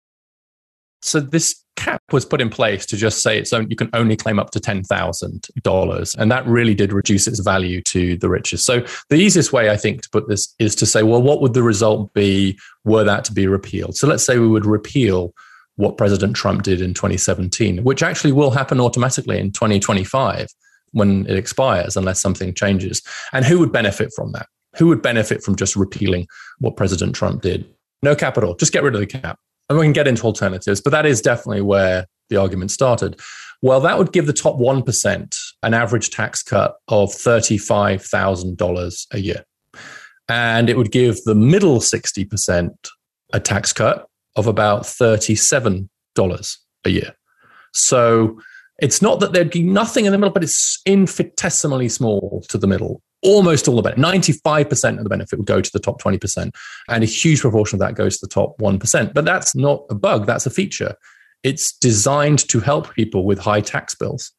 So 1.02 1.20
this 1.20 1.62
cap 1.76 2.02
was 2.10 2.24
put 2.24 2.40
in 2.40 2.48
place 2.48 2.86
to 2.86 2.96
just 2.96 3.22
say 3.22 3.38
it's 3.38 3.52
only, 3.52 3.68
you 3.70 3.76
can 3.76 3.90
only 3.92 4.16
claim 4.16 4.38
up 4.38 4.50
to 4.50 4.60
$10,000. 4.60 6.16
And 6.18 6.32
that 6.32 6.46
really 6.46 6.74
did 6.74 6.92
reduce 6.92 7.26
its 7.26 7.40
value 7.40 7.82
to 7.82 8.16
the 8.16 8.28
richest. 8.28 8.64
So 8.64 8.84
the 9.10 9.16
easiest 9.16 9.52
way, 9.52 9.70
I 9.70 9.76
think, 9.76 10.02
to 10.02 10.10
put 10.10 10.28
this 10.28 10.54
is 10.58 10.74
to 10.76 10.86
say, 10.86 11.02
well, 11.02 11.22
what 11.22 11.40
would 11.40 11.54
the 11.54 11.62
result 11.62 12.12
be 12.14 12.58
were 12.84 13.04
that 13.04 13.24
to 13.26 13.32
be 13.32 13.46
repealed? 13.46 13.96
So 13.96 14.06
let's 14.06 14.24
say 14.24 14.38
we 14.38 14.48
would 14.48 14.66
repeal 14.66 15.34
what 15.76 15.98
President 15.98 16.34
Trump 16.34 16.62
did 16.62 16.80
in 16.80 16.94
2017, 16.94 17.84
which 17.84 18.02
actually 18.02 18.32
will 18.32 18.50
happen 18.50 18.80
automatically 18.80 19.38
in 19.38 19.52
2025 19.52 20.48
when 20.92 21.26
it 21.26 21.36
expires, 21.36 21.96
unless 21.96 22.20
something 22.20 22.54
changes. 22.54 23.02
And 23.32 23.44
who 23.44 23.58
would 23.58 23.72
benefit 23.72 24.10
from 24.16 24.32
that? 24.32 24.46
Who 24.76 24.86
would 24.88 25.02
benefit 25.02 25.42
from 25.42 25.56
just 25.56 25.76
repealing 25.76 26.26
what 26.60 26.76
President 26.76 27.14
Trump 27.14 27.42
did? 27.42 27.68
No 28.02 28.14
capital, 28.14 28.54
just 28.54 28.72
get 28.72 28.82
rid 28.82 28.94
of 28.94 29.00
the 29.00 29.06
cap 29.06 29.38
and 29.68 29.78
we 29.78 29.84
can 29.84 29.92
get 29.92 30.08
into 30.08 30.24
alternatives, 30.24 30.80
but 30.80 30.90
that 30.90 31.06
is 31.06 31.20
definitely 31.20 31.62
where 31.62 32.06
the 32.28 32.36
argument 32.36 32.70
started. 32.70 33.20
Well, 33.62 33.80
that 33.80 33.98
would 33.98 34.12
give 34.12 34.26
the 34.26 34.32
top 34.32 34.56
1% 34.56 35.36
an 35.62 35.74
average 35.74 36.10
tax 36.10 36.42
cut 36.42 36.76
of 36.88 37.10
$35,000 37.10 39.06
a 39.12 39.18
year. 39.18 39.44
And 40.28 40.68
it 40.68 40.76
would 40.76 40.90
give 40.90 41.22
the 41.24 41.34
middle 41.34 41.78
60% 41.78 42.70
a 43.32 43.40
tax 43.40 43.72
cut 43.72 44.08
of 44.36 44.46
about 44.46 44.82
$37 44.82 45.88
a 46.84 46.90
year. 46.90 47.12
So 47.72 48.40
it's 48.78 49.00
not 49.00 49.20
that 49.20 49.32
there'd 49.32 49.50
be 49.50 49.62
nothing 49.62 50.04
in 50.04 50.12
the 50.12 50.18
middle, 50.18 50.32
but 50.32 50.44
it's 50.44 50.80
infinitesimally 50.84 51.88
small 51.88 52.44
to 52.48 52.58
the 52.58 52.66
middle 52.66 53.02
almost 53.22 53.68
all 53.68 53.76
the 53.76 53.82
benefit. 53.82 54.02
95% 54.02 54.98
of 54.98 55.04
the 55.04 55.10
benefit 55.10 55.38
would 55.38 55.46
go 55.46 55.60
to 55.60 55.70
the 55.72 55.78
top 55.78 56.00
20%. 56.00 56.54
And 56.88 57.02
a 57.02 57.06
huge 57.06 57.40
proportion 57.40 57.76
of 57.76 57.80
that 57.80 57.94
goes 57.94 58.18
to 58.18 58.26
the 58.26 58.32
top 58.32 58.58
1%. 58.58 59.14
But 59.14 59.24
that's 59.24 59.54
not 59.54 59.84
a 59.90 59.94
bug, 59.94 60.26
that's 60.26 60.46
a 60.46 60.50
feature. 60.50 60.94
It's 61.42 61.76
designed 61.78 62.48
to 62.48 62.60
help 62.60 62.92
people 62.94 63.24
with 63.24 63.38
high 63.38 63.60
tax 63.60 63.94
bills. 63.94 64.32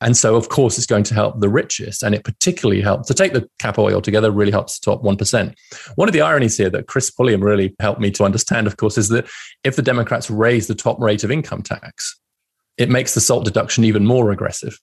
And 0.00 0.16
so, 0.16 0.34
of 0.34 0.48
course, 0.48 0.78
it's 0.78 0.86
going 0.86 1.02
to 1.04 1.14
help 1.14 1.40
the 1.40 1.48
richest. 1.48 2.02
And 2.02 2.14
it 2.14 2.24
particularly 2.24 2.80
helps 2.80 3.08
to 3.08 3.14
take 3.14 3.34
the 3.34 3.46
cap 3.58 3.78
oil 3.78 4.00
together, 4.00 4.30
really 4.30 4.52
helps 4.52 4.78
the 4.78 4.90
top 4.90 5.02
1%. 5.02 5.54
One 5.96 6.08
of 6.08 6.14
the 6.14 6.22
ironies 6.22 6.56
here 6.56 6.70
that 6.70 6.86
Chris 6.86 7.10
Pulliam 7.10 7.42
really 7.42 7.74
helped 7.80 8.00
me 8.00 8.10
to 8.12 8.24
understand, 8.24 8.66
of 8.66 8.78
course, 8.78 8.96
is 8.96 9.10
that 9.10 9.28
if 9.62 9.76
the 9.76 9.82
Democrats 9.82 10.30
raise 10.30 10.66
the 10.66 10.74
top 10.74 10.98
rate 11.00 11.22
of 11.22 11.30
income 11.30 11.62
tax, 11.62 12.18
it 12.78 12.88
makes 12.88 13.14
the 13.14 13.20
SALT 13.20 13.44
deduction 13.44 13.84
even 13.84 14.06
more 14.06 14.30
aggressive 14.30 14.78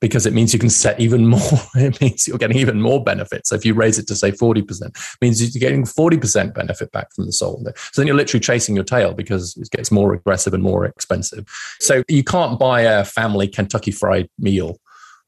because 0.00 0.26
it 0.26 0.32
means 0.32 0.52
you 0.52 0.58
can 0.58 0.70
set 0.70 1.00
even 1.00 1.26
more. 1.28 1.40
It 1.74 2.00
means 2.00 2.26
you're 2.28 2.38
getting 2.38 2.58
even 2.58 2.80
more 2.80 3.02
benefits. 3.02 3.48
So 3.48 3.54
if 3.54 3.64
you 3.64 3.74
raise 3.74 3.98
it 3.98 4.06
to 4.08 4.14
say 4.14 4.32
40%, 4.32 4.82
it 4.82 4.96
means 5.20 5.54
you're 5.54 5.60
getting 5.60 5.84
40% 5.84 6.54
benefit 6.54 6.92
back 6.92 7.12
from 7.14 7.26
the 7.26 7.32
SALT. 7.32 7.66
So 7.92 8.00
then 8.00 8.06
you're 8.06 8.16
literally 8.16 8.40
chasing 8.40 8.74
your 8.74 8.84
tail 8.84 9.14
because 9.14 9.56
it 9.56 9.70
gets 9.70 9.90
more 9.90 10.12
aggressive 10.12 10.54
and 10.54 10.62
more 10.62 10.84
expensive. 10.84 11.46
So 11.80 12.02
you 12.08 12.24
can't 12.24 12.58
buy 12.58 12.82
a 12.82 13.04
family 13.04 13.48
Kentucky 13.48 13.90
fried 13.90 14.28
meal 14.38 14.78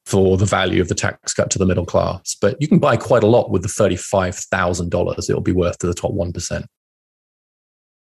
for 0.07 0.37
the 0.37 0.45
value 0.45 0.81
of 0.81 0.89
the 0.89 0.95
tax 0.95 1.35
cut 1.35 1.51
to 1.51 1.59
the 1.59 1.67
middle 1.67 1.85
class, 1.85 2.37
but 2.41 2.57
you 2.61 2.69
can 2.69 2.79
buy 2.79 2.97
quite 2.97 3.25
a 3.25 3.27
lot 3.27 3.51
with 3.51 3.63
the 3.63 3.69
$35,000 3.69 5.29
it'll 5.29 5.41
be 5.41 5.53
worth 5.53 5.79
to 5.79 5.87
the 5.89 5.95
top 5.95 6.13
1%. 6.13 6.65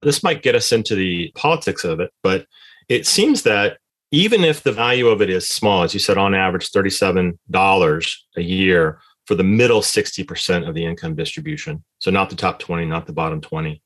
This 0.02 0.22
might 0.22 0.42
get 0.42 0.54
us 0.54 0.70
into 0.70 0.94
the 0.94 1.32
politics 1.34 1.82
of 1.82 2.00
it, 2.00 2.10
but 2.22 2.46
it 2.90 3.06
seems 3.06 3.44
that 3.44 3.78
even 4.14 4.44
if 4.44 4.62
the 4.62 4.70
value 4.70 5.08
of 5.08 5.20
it 5.20 5.28
is 5.28 5.48
small, 5.48 5.82
as 5.82 5.92
you 5.92 5.98
said, 5.98 6.16
on 6.16 6.36
average 6.36 6.70
$37 6.70 8.16
a 8.36 8.40
year 8.40 9.00
for 9.26 9.34
the 9.34 9.42
middle 9.42 9.80
60% 9.80 10.68
of 10.68 10.74
the 10.74 10.84
income 10.84 11.16
distribution. 11.16 11.82
So 11.98 12.12
not 12.12 12.30
the 12.30 12.36
top 12.36 12.60
20, 12.60 12.86
not 12.86 13.06
the 13.06 13.12
bottom 13.12 13.40
20. 13.40 13.82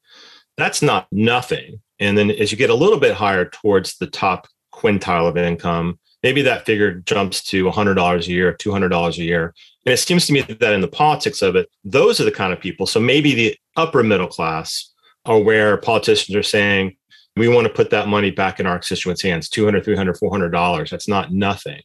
That's 0.58 0.82
not 0.82 1.06
nothing. 1.10 1.80
And 1.98 2.18
then 2.18 2.30
as 2.30 2.52
you 2.52 2.58
get 2.58 2.68
a 2.68 2.74
little 2.74 3.00
bit 3.00 3.14
higher 3.14 3.46
towards 3.46 3.96
the 3.96 4.06
top 4.06 4.46
quintile 4.70 5.26
of 5.26 5.38
income, 5.38 5.98
maybe 6.22 6.42
that 6.42 6.66
figure 6.66 6.92
jumps 6.92 7.42
to 7.44 7.64
$100 7.64 8.26
a 8.26 8.30
year, 8.30 8.52
$200 8.52 9.18
a 9.18 9.24
year. 9.24 9.54
And 9.86 9.94
it 9.94 9.96
seems 9.96 10.26
to 10.26 10.34
me 10.34 10.42
that 10.42 10.74
in 10.74 10.82
the 10.82 10.88
politics 10.88 11.40
of 11.40 11.56
it, 11.56 11.70
those 11.84 12.20
are 12.20 12.24
the 12.24 12.30
kind 12.30 12.52
of 12.52 12.60
people. 12.60 12.86
So 12.86 13.00
maybe 13.00 13.34
the 13.34 13.56
upper 13.76 14.02
middle 14.02 14.28
class 14.28 14.92
are 15.24 15.38
where 15.38 15.78
politicians 15.78 16.36
are 16.36 16.42
saying, 16.42 16.97
we 17.38 17.48
want 17.48 17.66
to 17.66 17.72
put 17.72 17.90
that 17.90 18.08
money 18.08 18.30
back 18.30 18.60
in 18.60 18.66
our 18.66 18.78
constituents' 18.78 19.22
hands 19.22 19.48
200 19.48 19.84
300 19.84 20.16
400 20.16 20.50
dollars 20.50 20.90
that's 20.90 21.08
not 21.08 21.32
nothing 21.32 21.80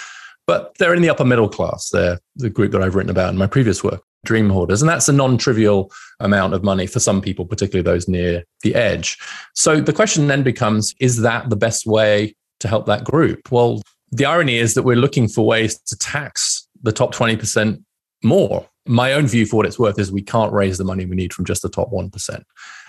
but 0.48 0.74
they're 0.78 0.94
in 0.94 1.02
the 1.02 1.10
upper 1.10 1.26
middle 1.26 1.48
class. 1.48 1.90
They're 1.90 2.18
the 2.36 2.48
group 2.48 2.72
that 2.72 2.82
I've 2.82 2.94
written 2.94 3.10
about 3.10 3.28
in 3.28 3.36
my 3.36 3.46
previous 3.46 3.84
work 3.84 4.02
dream 4.24 4.48
hoarders. 4.48 4.80
And 4.82 4.88
that's 4.88 5.08
a 5.08 5.12
non 5.12 5.36
trivial 5.36 5.92
amount 6.20 6.54
of 6.54 6.64
money 6.64 6.86
for 6.86 6.98
some 6.98 7.20
people, 7.20 7.44
particularly 7.44 7.82
those 7.82 8.08
near 8.08 8.42
the 8.62 8.74
edge. 8.74 9.18
So 9.54 9.80
the 9.80 9.92
question 9.92 10.26
then 10.26 10.42
becomes 10.42 10.94
is 10.98 11.20
that 11.20 11.50
the 11.50 11.56
best 11.56 11.86
way 11.86 12.34
to 12.60 12.66
help 12.66 12.86
that 12.86 13.04
group? 13.04 13.52
Well, 13.52 13.82
the 14.10 14.24
irony 14.24 14.56
is 14.56 14.72
that 14.72 14.84
we're 14.84 14.96
looking 14.96 15.28
for 15.28 15.46
ways 15.46 15.78
to 15.82 15.96
tax 15.98 16.66
the 16.82 16.92
top 16.92 17.14
20% 17.14 17.82
more. 18.24 18.66
My 18.86 19.12
own 19.12 19.26
view, 19.26 19.44
for 19.44 19.56
what 19.56 19.66
it's 19.66 19.78
worth, 19.78 19.98
is 19.98 20.10
we 20.10 20.22
can't 20.22 20.52
raise 20.52 20.78
the 20.78 20.84
money 20.84 21.04
we 21.04 21.14
need 21.14 21.34
from 21.34 21.44
just 21.44 21.60
the 21.60 21.68
top 21.68 21.92
1%. 21.92 22.42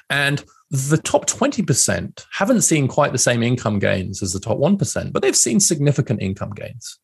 And 0.10 0.44
the 0.72 0.98
top 0.98 1.26
20% 1.26 2.26
haven't 2.32 2.62
seen 2.62 2.88
quite 2.88 3.12
the 3.12 3.18
same 3.18 3.44
income 3.44 3.80
gains 3.80 4.24
as 4.24 4.32
the 4.32 4.40
top 4.40 4.60
1%, 4.60 5.12
but 5.12 5.22
they've 5.22 5.36
seen 5.36 5.60
significant 5.60 6.22
income 6.22 6.52
gains. 6.52 6.98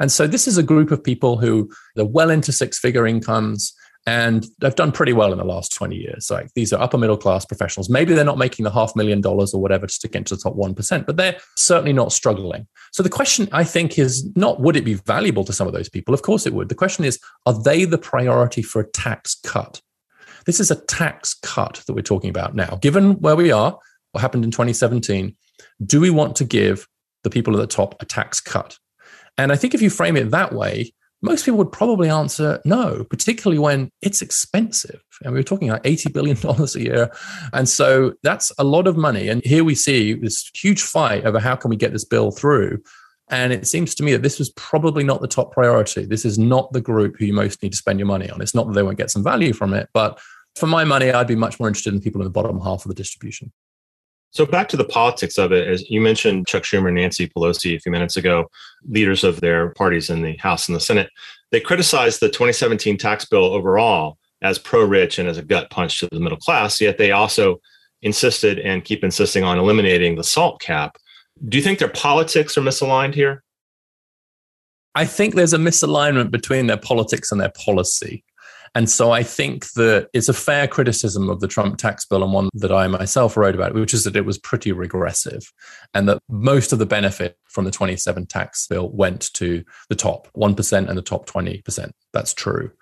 And 0.00 0.10
so 0.10 0.26
this 0.26 0.46
is 0.46 0.58
a 0.58 0.62
group 0.62 0.90
of 0.90 1.02
people 1.02 1.38
who 1.38 1.70
are 1.98 2.04
well 2.04 2.30
into 2.30 2.52
six 2.52 2.78
figure 2.78 3.06
incomes 3.06 3.74
and 4.06 4.46
they've 4.58 4.74
done 4.74 4.92
pretty 4.92 5.14
well 5.14 5.32
in 5.32 5.38
the 5.38 5.44
last 5.44 5.72
20 5.72 5.96
years. 5.96 6.30
Like 6.30 6.52
these 6.54 6.72
are 6.72 6.82
upper 6.82 6.98
middle 6.98 7.16
class 7.16 7.44
professionals. 7.44 7.88
Maybe 7.88 8.12
they're 8.12 8.24
not 8.24 8.36
making 8.36 8.64
the 8.64 8.70
half 8.70 8.94
million 8.94 9.20
dollars 9.22 9.54
or 9.54 9.62
whatever 9.62 9.86
to 9.86 10.08
get 10.08 10.18
into 10.18 10.36
the 10.36 10.42
top 10.42 10.56
1%, 10.56 11.06
but 11.06 11.16
they're 11.16 11.38
certainly 11.56 11.92
not 11.92 12.12
struggling. 12.12 12.66
So 12.92 13.02
the 13.02 13.08
question 13.08 13.48
I 13.52 13.64
think 13.64 13.98
is 13.98 14.28
not 14.36 14.60
would 14.60 14.76
it 14.76 14.84
be 14.84 14.94
valuable 14.94 15.44
to 15.44 15.52
some 15.52 15.66
of 15.66 15.72
those 15.72 15.88
people? 15.88 16.12
Of 16.12 16.22
course 16.22 16.46
it 16.46 16.52
would. 16.52 16.68
The 16.68 16.74
question 16.74 17.04
is, 17.04 17.18
are 17.46 17.58
they 17.62 17.86
the 17.86 17.98
priority 17.98 18.62
for 18.62 18.80
a 18.80 18.90
tax 18.90 19.36
cut? 19.42 19.80
This 20.44 20.60
is 20.60 20.70
a 20.70 20.76
tax 20.84 21.34
cut 21.42 21.82
that 21.86 21.94
we're 21.94 22.02
talking 22.02 22.30
about 22.30 22.54
now. 22.54 22.78
Given 22.82 23.14
where 23.20 23.36
we 23.36 23.50
are, 23.50 23.78
what 24.12 24.20
happened 24.20 24.44
in 24.44 24.50
2017, 24.50 25.34
do 25.84 26.00
we 26.00 26.10
want 26.10 26.36
to 26.36 26.44
give 26.44 26.86
the 27.22 27.30
people 27.30 27.54
at 27.54 27.60
the 27.60 27.66
top 27.66 28.00
a 28.02 28.04
tax 28.04 28.40
cut? 28.40 28.78
And 29.38 29.52
I 29.52 29.56
think 29.56 29.74
if 29.74 29.82
you 29.82 29.90
frame 29.90 30.16
it 30.16 30.30
that 30.30 30.52
way, 30.52 30.92
most 31.22 31.46
people 31.46 31.58
would 31.58 31.72
probably 31.72 32.10
answer 32.10 32.60
no, 32.66 33.04
particularly 33.04 33.58
when 33.58 33.90
it's 34.02 34.20
expensive. 34.20 35.02
And 35.22 35.32
we 35.32 35.38
were 35.38 35.44
talking 35.44 35.68
like 35.68 35.82
$80 35.82 36.12
billion 36.12 36.36
a 36.44 36.78
year. 36.78 37.10
And 37.54 37.68
so 37.68 38.12
that's 38.22 38.52
a 38.58 38.64
lot 38.64 38.86
of 38.86 38.96
money. 38.96 39.28
And 39.28 39.42
here 39.42 39.64
we 39.64 39.74
see 39.74 40.12
this 40.12 40.50
huge 40.54 40.82
fight 40.82 41.24
over 41.24 41.40
how 41.40 41.56
can 41.56 41.70
we 41.70 41.76
get 41.76 41.92
this 41.92 42.04
bill 42.04 42.30
through. 42.30 42.82
And 43.30 43.54
it 43.54 43.66
seems 43.66 43.94
to 43.94 44.02
me 44.02 44.12
that 44.12 44.22
this 44.22 44.38
was 44.38 44.50
probably 44.50 45.02
not 45.02 45.22
the 45.22 45.28
top 45.28 45.50
priority. 45.50 46.04
This 46.04 46.26
is 46.26 46.38
not 46.38 46.70
the 46.72 46.82
group 46.82 47.16
who 47.18 47.24
you 47.24 47.32
most 47.32 47.62
need 47.62 47.72
to 47.72 47.78
spend 47.78 47.98
your 47.98 48.06
money 48.06 48.28
on. 48.28 48.42
It's 48.42 48.54
not 48.54 48.66
that 48.66 48.74
they 48.74 48.82
won't 48.82 48.98
get 48.98 49.10
some 49.10 49.24
value 49.24 49.54
from 49.54 49.72
it, 49.72 49.88
but 49.94 50.20
for 50.56 50.66
my 50.66 50.84
money, 50.84 51.10
I'd 51.10 51.26
be 51.26 51.34
much 51.34 51.58
more 51.58 51.68
interested 51.68 51.94
in 51.94 52.00
people 52.00 52.20
in 52.20 52.26
the 52.26 52.30
bottom 52.30 52.60
half 52.60 52.84
of 52.84 52.88
the 52.88 52.94
distribution. 52.94 53.50
So 54.34 54.44
back 54.44 54.68
to 54.70 54.76
the 54.76 54.84
politics 54.84 55.38
of 55.38 55.52
it, 55.52 55.68
as 55.68 55.88
you 55.88 56.00
mentioned, 56.00 56.48
Chuck 56.48 56.64
Schumer 56.64 56.88
and 56.88 56.96
Nancy 56.96 57.28
Pelosi 57.28 57.76
a 57.76 57.78
few 57.78 57.92
minutes 57.92 58.16
ago, 58.16 58.50
leaders 58.84 59.22
of 59.22 59.40
their 59.40 59.70
parties 59.70 60.10
in 60.10 60.22
the 60.22 60.36
House 60.38 60.66
and 60.66 60.74
the 60.74 60.80
Senate, 60.80 61.08
they 61.52 61.60
criticized 61.60 62.18
the 62.18 62.28
2017 62.28 62.98
tax 62.98 63.24
bill 63.24 63.44
overall 63.44 64.18
as 64.42 64.58
pro-rich 64.58 65.20
and 65.20 65.28
as 65.28 65.38
a 65.38 65.42
gut 65.42 65.70
punch 65.70 66.00
to 66.00 66.08
the 66.10 66.18
middle 66.18 66.36
class. 66.36 66.80
Yet 66.80 66.98
they 66.98 67.12
also 67.12 67.60
insisted 68.02 68.58
and 68.58 68.84
keep 68.84 69.04
insisting 69.04 69.44
on 69.44 69.56
eliminating 69.56 70.16
the 70.16 70.24
SALT 70.24 70.60
cap. 70.60 70.96
Do 71.48 71.56
you 71.56 71.62
think 71.62 71.78
their 71.78 71.88
politics 71.88 72.58
are 72.58 72.62
misaligned 72.62 73.14
here? 73.14 73.44
I 74.96 75.04
think 75.04 75.36
there's 75.36 75.52
a 75.52 75.58
misalignment 75.58 76.32
between 76.32 76.66
their 76.66 76.76
politics 76.76 77.30
and 77.30 77.40
their 77.40 77.52
policy. 77.64 78.24
And 78.74 78.90
so 78.90 79.12
I 79.12 79.22
think 79.22 79.70
that 79.72 80.08
it's 80.12 80.28
a 80.28 80.34
fair 80.34 80.66
criticism 80.66 81.30
of 81.30 81.38
the 81.38 81.46
Trump 81.46 81.78
tax 81.78 82.04
bill 82.04 82.24
and 82.24 82.32
one 82.32 82.48
that 82.54 82.72
I 82.72 82.88
myself 82.88 83.36
wrote 83.36 83.54
about, 83.54 83.74
which 83.74 83.94
is 83.94 84.02
that 84.04 84.16
it 84.16 84.24
was 84.24 84.36
pretty 84.36 84.72
regressive 84.72 85.52
and 85.94 86.08
that 86.08 86.18
most 86.28 86.72
of 86.72 86.80
the 86.80 86.86
benefit 86.86 87.38
from 87.44 87.64
the 87.64 87.70
27 87.70 88.26
tax 88.26 88.66
bill 88.66 88.90
went 88.90 89.32
to 89.34 89.62
the 89.88 89.94
top 89.94 90.28
1% 90.36 90.88
and 90.88 90.98
the 90.98 91.02
top 91.02 91.26
20%. 91.26 91.90
That's 92.12 92.34
true. 92.34 92.72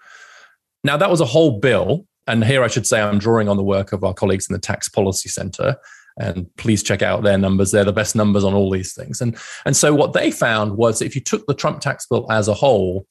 Now, 0.83 0.97
that 0.97 1.11
was 1.11 1.21
a 1.21 1.27
whole 1.27 1.61
bill. 1.61 2.07
And 2.27 2.45
here 2.45 2.63
I 2.63 2.69
should 2.69 2.87
say 2.87 3.03
I'm 3.03 3.19
drawing 3.19 3.49
on 3.49 3.57
the 3.57 3.63
work 3.63 3.93
of 3.93 4.03
our 4.03 4.15
colleagues 4.15 4.49
in 4.49 4.55
the 4.55 4.61
Tax 4.61 4.89
Policy 4.89 5.29
Center. 5.29 5.77
And 6.19 6.47
please 6.57 6.83
check 6.83 7.03
out 7.03 7.23
their 7.23 7.39
numbers. 7.39 7.71
They're 7.71 7.85
the 7.85 7.93
best 7.93 8.17
numbers 8.17 8.45
on 8.45 8.55
all 8.55 8.71
these 8.71 8.95
things. 8.95 9.21
And, 9.21 9.37
and 9.67 9.77
so 9.77 9.95
what 9.95 10.13
they 10.13 10.31
found 10.31 10.77
was 10.77 11.03
if 11.03 11.15
you 11.15 11.21
took 11.21 11.47
the 11.47 11.55
Trump 11.55 11.81
tax 11.81 12.07
bill 12.07 12.31
as 12.31 12.49
a 12.49 12.55
whole, 12.55 13.07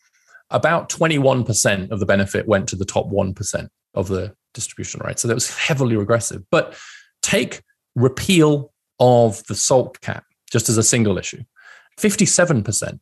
about 0.51 0.89
21% 0.89 1.91
of 1.91 2.00
the 2.00 2.05
benefit 2.05 2.48
went 2.48 2.67
to 2.70 2.75
the 2.75 2.86
top 2.86 3.10
1% 3.10 3.67
of 3.93 4.08
the 4.08 4.34
distribution 4.53 5.01
rate. 5.03 5.20
So 5.20 5.27
that 5.27 5.34
was 5.34 5.53
heavily 5.55 5.96
regressive. 5.96 6.43
But 6.51 6.77
take 7.22 7.62
repeal 7.96 8.72
of 9.00 9.43
the 9.48 9.55
SALT 9.55 10.00
cap 10.01 10.25
just 10.51 10.70
as 10.70 10.77
a 10.77 10.84
single 10.84 11.17
issue 11.17 11.43
57% 12.00 13.00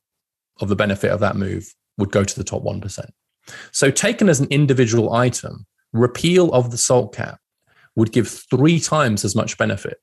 of 0.61 0.69
the 0.69 0.75
benefit 0.75 1.11
of 1.11 1.19
that 1.19 1.35
move 1.35 1.73
would 1.97 2.11
go 2.11 2.23
to 2.23 2.35
the 2.35 2.43
top 2.43 2.63
1%. 2.63 3.05
So, 3.71 3.89
taken 3.89 4.29
as 4.29 4.39
an 4.39 4.47
individual 4.49 5.13
item, 5.13 5.65
repeal 5.93 6.51
of 6.53 6.71
the 6.71 6.77
SALT 6.77 7.15
cap 7.15 7.39
would 7.95 8.11
give 8.11 8.27
three 8.27 8.79
times 8.79 9.25
as 9.25 9.35
much 9.35 9.57
benefit 9.57 9.97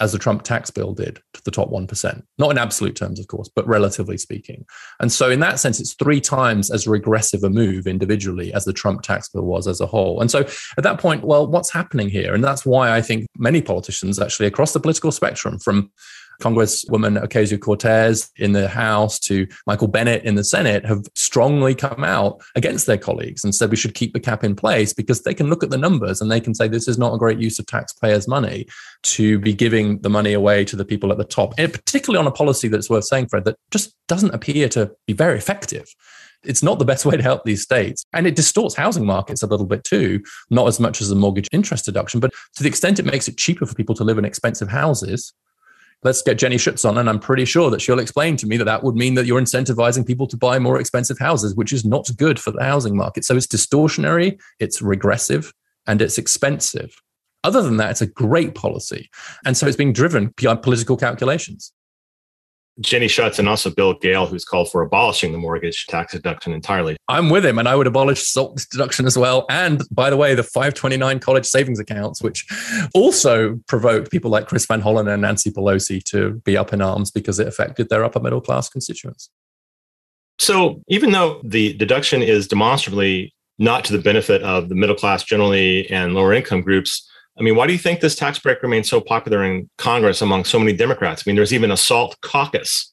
as 0.00 0.12
the 0.12 0.18
Trump 0.18 0.42
tax 0.42 0.70
bill 0.70 0.92
did 0.92 1.20
to 1.34 1.42
the 1.44 1.50
top 1.50 1.70
1%. 1.70 2.22
Not 2.38 2.50
in 2.50 2.58
absolute 2.58 2.94
terms, 2.94 3.18
of 3.18 3.26
course, 3.26 3.50
but 3.54 3.66
relatively 3.66 4.16
speaking. 4.16 4.64
And 5.00 5.12
so, 5.12 5.30
in 5.30 5.40
that 5.40 5.58
sense, 5.58 5.80
it's 5.80 5.94
three 5.94 6.20
times 6.20 6.70
as 6.70 6.86
regressive 6.86 7.42
a 7.42 7.50
move 7.50 7.86
individually 7.86 8.52
as 8.52 8.64
the 8.64 8.72
Trump 8.72 9.02
tax 9.02 9.28
bill 9.28 9.44
was 9.44 9.66
as 9.66 9.80
a 9.80 9.86
whole. 9.86 10.20
And 10.20 10.30
so, 10.30 10.40
at 10.76 10.84
that 10.84 11.00
point, 11.00 11.24
well, 11.24 11.46
what's 11.46 11.70
happening 11.70 12.08
here? 12.08 12.34
And 12.34 12.44
that's 12.44 12.64
why 12.64 12.94
I 12.94 13.02
think 13.02 13.26
many 13.36 13.60
politicians 13.60 14.18
actually 14.18 14.46
across 14.46 14.72
the 14.72 14.80
political 14.80 15.12
spectrum, 15.12 15.58
from 15.58 15.90
Congresswoman 16.40 17.22
Ocasio 17.22 17.58
Cortez 17.60 18.30
in 18.36 18.52
the 18.52 18.68
House 18.68 19.18
to 19.20 19.46
Michael 19.66 19.88
Bennet 19.88 20.24
in 20.24 20.36
the 20.36 20.44
Senate 20.44 20.84
have 20.84 21.04
strongly 21.14 21.74
come 21.74 22.04
out 22.04 22.40
against 22.54 22.86
their 22.86 22.98
colleagues 22.98 23.44
and 23.44 23.54
said 23.54 23.70
we 23.70 23.76
should 23.76 23.94
keep 23.94 24.12
the 24.12 24.20
cap 24.20 24.44
in 24.44 24.54
place 24.54 24.92
because 24.92 25.22
they 25.22 25.34
can 25.34 25.48
look 25.48 25.62
at 25.62 25.70
the 25.70 25.78
numbers 25.78 26.20
and 26.20 26.30
they 26.30 26.40
can 26.40 26.54
say 26.54 26.68
this 26.68 26.88
is 26.88 26.98
not 26.98 27.14
a 27.14 27.18
great 27.18 27.38
use 27.38 27.58
of 27.58 27.66
taxpayers' 27.66 28.28
money 28.28 28.66
to 29.02 29.38
be 29.38 29.52
giving 29.52 30.00
the 30.00 30.10
money 30.10 30.32
away 30.32 30.64
to 30.64 30.76
the 30.76 30.84
people 30.84 31.10
at 31.10 31.18
the 31.18 31.24
top, 31.24 31.54
and 31.58 31.72
particularly 31.72 32.20
on 32.20 32.26
a 32.26 32.34
policy 32.34 32.68
that's 32.68 32.90
worth 32.90 33.04
saying, 33.04 33.28
Fred, 33.28 33.44
that 33.44 33.56
just 33.70 33.94
doesn't 34.06 34.34
appear 34.34 34.68
to 34.68 34.90
be 35.06 35.12
very 35.12 35.36
effective 35.36 35.86
it's 36.44 36.62
not 36.62 36.78
the 36.78 36.84
best 36.84 37.04
way 37.04 37.16
to 37.16 37.22
help 37.22 37.44
these 37.44 37.62
states. 37.62 38.04
And 38.12 38.26
it 38.26 38.36
distorts 38.36 38.74
housing 38.74 39.04
markets 39.04 39.42
a 39.42 39.46
little 39.46 39.66
bit 39.66 39.84
too, 39.84 40.22
not 40.50 40.68
as 40.68 40.78
much 40.78 41.00
as 41.00 41.08
the 41.08 41.14
mortgage 41.14 41.48
interest 41.52 41.84
deduction, 41.84 42.20
but 42.20 42.32
to 42.56 42.62
the 42.62 42.68
extent 42.68 42.98
it 42.98 43.04
makes 43.04 43.28
it 43.28 43.36
cheaper 43.36 43.66
for 43.66 43.74
people 43.74 43.94
to 43.96 44.04
live 44.04 44.18
in 44.18 44.24
expensive 44.24 44.68
houses, 44.68 45.32
let's 46.02 46.22
get 46.22 46.38
Jenny 46.38 46.56
Schuetz 46.56 46.88
on, 46.88 46.98
and 46.98 47.08
I'm 47.08 47.18
pretty 47.18 47.44
sure 47.44 47.70
that 47.70 47.80
she'll 47.80 47.98
explain 47.98 48.36
to 48.38 48.46
me 48.46 48.56
that 48.56 48.64
that 48.64 48.82
would 48.82 48.94
mean 48.94 49.14
that 49.14 49.26
you're 49.26 49.40
incentivizing 49.40 50.06
people 50.06 50.26
to 50.28 50.36
buy 50.36 50.58
more 50.58 50.78
expensive 50.78 51.18
houses, 51.18 51.54
which 51.54 51.72
is 51.72 51.84
not 51.84 52.08
good 52.16 52.38
for 52.38 52.50
the 52.50 52.62
housing 52.62 52.96
market. 52.96 53.24
So 53.24 53.36
it's 53.36 53.46
distortionary, 53.46 54.38
it's 54.58 54.80
regressive, 54.80 55.52
and 55.86 56.00
it's 56.00 56.18
expensive. 56.18 56.94
Other 57.44 57.62
than 57.62 57.76
that, 57.78 57.90
it's 57.90 58.02
a 58.02 58.06
great 58.06 58.54
policy. 58.54 59.08
And 59.44 59.56
so 59.56 59.66
it's 59.66 59.76
being 59.76 59.92
driven 59.92 60.34
by 60.42 60.56
political 60.56 60.96
calculations. 60.96 61.72
Jenny 62.80 63.06
Schuetz 63.06 63.38
and 63.38 63.48
also 63.48 63.70
Bill 63.70 63.94
Gale, 63.94 64.26
who's 64.26 64.44
called 64.44 64.70
for 64.70 64.82
abolishing 64.82 65.32
the 65.32 65.38
mortgage 65.38 65.86
tax 65.86 66.12
deduction 66.12 66.52
entirely. 66.52 66.96
I'm 67.08 67.30
with 67.30 67.44
him, 67.44 67.58
and 67.58 67.68
I 67.68 67.74
would 67.74 67.86
abolish 67.86 68.26
SALT 68.28 68.64
deduction 68.70 69.06
as 69.06 69.18
well. 69.18 69.46
And 69.50 69.82
by 69.90 70.10
the 70.10 70.16
way, 70.16 70.34
the 70.34 70.42
529 70.42 71.18
college 71.20 71.46
savings 71.46 71.80
accounts, 71.80 72.22
which 72.22 72.46
also 72.94 73.58
provoked 73.66 74.10
people 74.10 74.30
like 74.30 74.46
Chris 74.46 74.66
Van 74.66 74.82
Hollen 74.82 75.12
and 75.12 75.22
Nancy 75.22 75.50
Pelosi 75.50 76.02
to 76.04 76.40
be 76.44 76.56
up 76.56 76.72
in 76.72 76.80
arms 76.80 77.10
because 77.10 77.38
it 77.38 77.48
affected 77.48 77.88
their 77.88 78.04
upper 78.04 78.20
middle 78.20 78.40
class 78.40 78.68
constituents. 78.68 79.30
So 80.38 80.82
even 80.88 81.10
though 81.10 81.40
the 81.44 81.72
deduction 81.74 82.22
is 82.22 82.46
demonstrably 82.46 83.34
not 83.58 83.84
to 83.84 83.92
the 83.92 84.02
benefit 84.02 84.42
of 84.42 84.68
the 84.68 84.76
middle 84.76 84.94
class 84.94 85.24
generally 85.24 85.90
and 85.90 86.14
lower 86.14 86.32
income 86.32 86.60
groups, 86.60 87.10
I 87.38 87.42
mean, 87.42 87.54
why 87.54 87.66
do 87.66 87.72
you 87.72 87.78
think 87.78 88.00
this 88.00 88.16
tax 88.16 88.38
break 88.38 88.62
remains 88.62 88.88
so 88.88 89.00
popular 89.00 89.44
in 89.44 89.70
Congress 89.78 90.20
among 90.20 90.44
so 90.44 90.58
many 90.58 90.72
Democrats? 90.72 91.22
I 91.24 91.30
mean, 91.30 91.36
there's 91.36 91.52
even 91.52 91.70
a 91.70 91.76
SALT 91.76 92.16
caucus. 92.20 92.92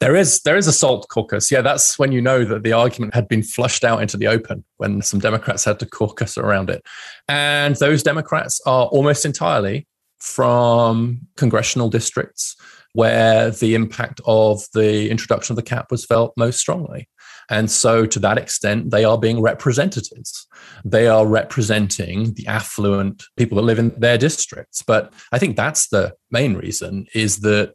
There 0.00 0.16
is 0.16 0.40
there 0.42 0.56
is 0.56 0.66
a 0.66 0.72
SALT 0.72 1.06
caucus. 1.10 1.52
Yeah, 1.52 1.60
that's 1.60 1.98
when 1.98 2.10
you 2.10 2.22
know 2.22 2.42
that 2.46 2.62
the 2.62 2.72
argument 2.72 3.14
had 3.14 3.28
been 3.28 3.42
flushed 3.42 3.84
out 3.84 4.00
into 4.00 4.16
the 4.16 4.28
open 4.28 4.64
when 4.78 5.02
some 5.02 5.20
Democrats 5.20 5.66
had 5.66 5.78
to 5.80 5.86
caucus 5.86 6.38
around 6.38 6.70
it. 6.70 6.82
And 7.28 7.76
those 7.76 8.02
Democrats 8.02 8.62
are 8.64 8.86
almost 8.86 9.26
entirely 9.26 9.86
from 10.18 11.20
congressional 11.36 11.90
districts 11.90 12.56
where 12.94 13.50
the 13.50 13.74
impact 13.74 14.22
of 14.24 14.62
the 14.72 15.10
introduction 15.10 15.52
of 15.52 15.56
the 15.56 15.62
cap 15.62 15.90
was 15.90 16.06
felt 16.06 16.32
most 16.36 16.58
strongly. 16.58 17.08
And 17.50 17.68
so, 17.68 18.06
to 18.06 18.18
that 18.20 18.38
extent, 18.38 18.90
they 18.90 19.04
are 19.04 19.18
being 19.18 19.42
representatives. 19.42 20.46
They 20.84 21.08
are 21.08 21.26
representing 21.26 22.34
the 22.34 22.46
affluent 22.46 23.24
people 23.36 23.56
that 23.56 23.62
live 23.62 23.80
in 23.80 23.92
their 23.98 24.16
districts. 24.16 24.82
But 24.82 25.12
I 25.32 25.38
think 25.38 25.56
that's 25.56 25.88
the 25.88 26.14
main 26.30 26.54
reason 26.54 27.06
is 27.12 27.40
that 27.40 27.74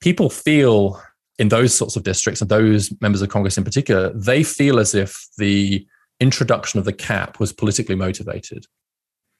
people 0.00 0.30
feel 0.30 1.00
in 1.38 1.48
those 1.48 1.76
sorts 1.76 1.96
of 1.96 2.02
districts 2.02 2.40
and 2.40 2.50
those 2.50 2.92
members 3.00 3.20
of 3.20 3.28
Congress 3.28 3.58
in 3.58 3.64
particular, 3.64 4.10
they 4.14 4.42
feel 4.42 4.78
as 4.78 4.94
if 4.94 5.26
the 5.36 5.86
introduction 6.20 6.78
of 6.78 6.84
the 6.84 6.92
cap 6.92 7.38
was 7.38 7.52
politically 7.52 7.96
motivated. 7.96 8.66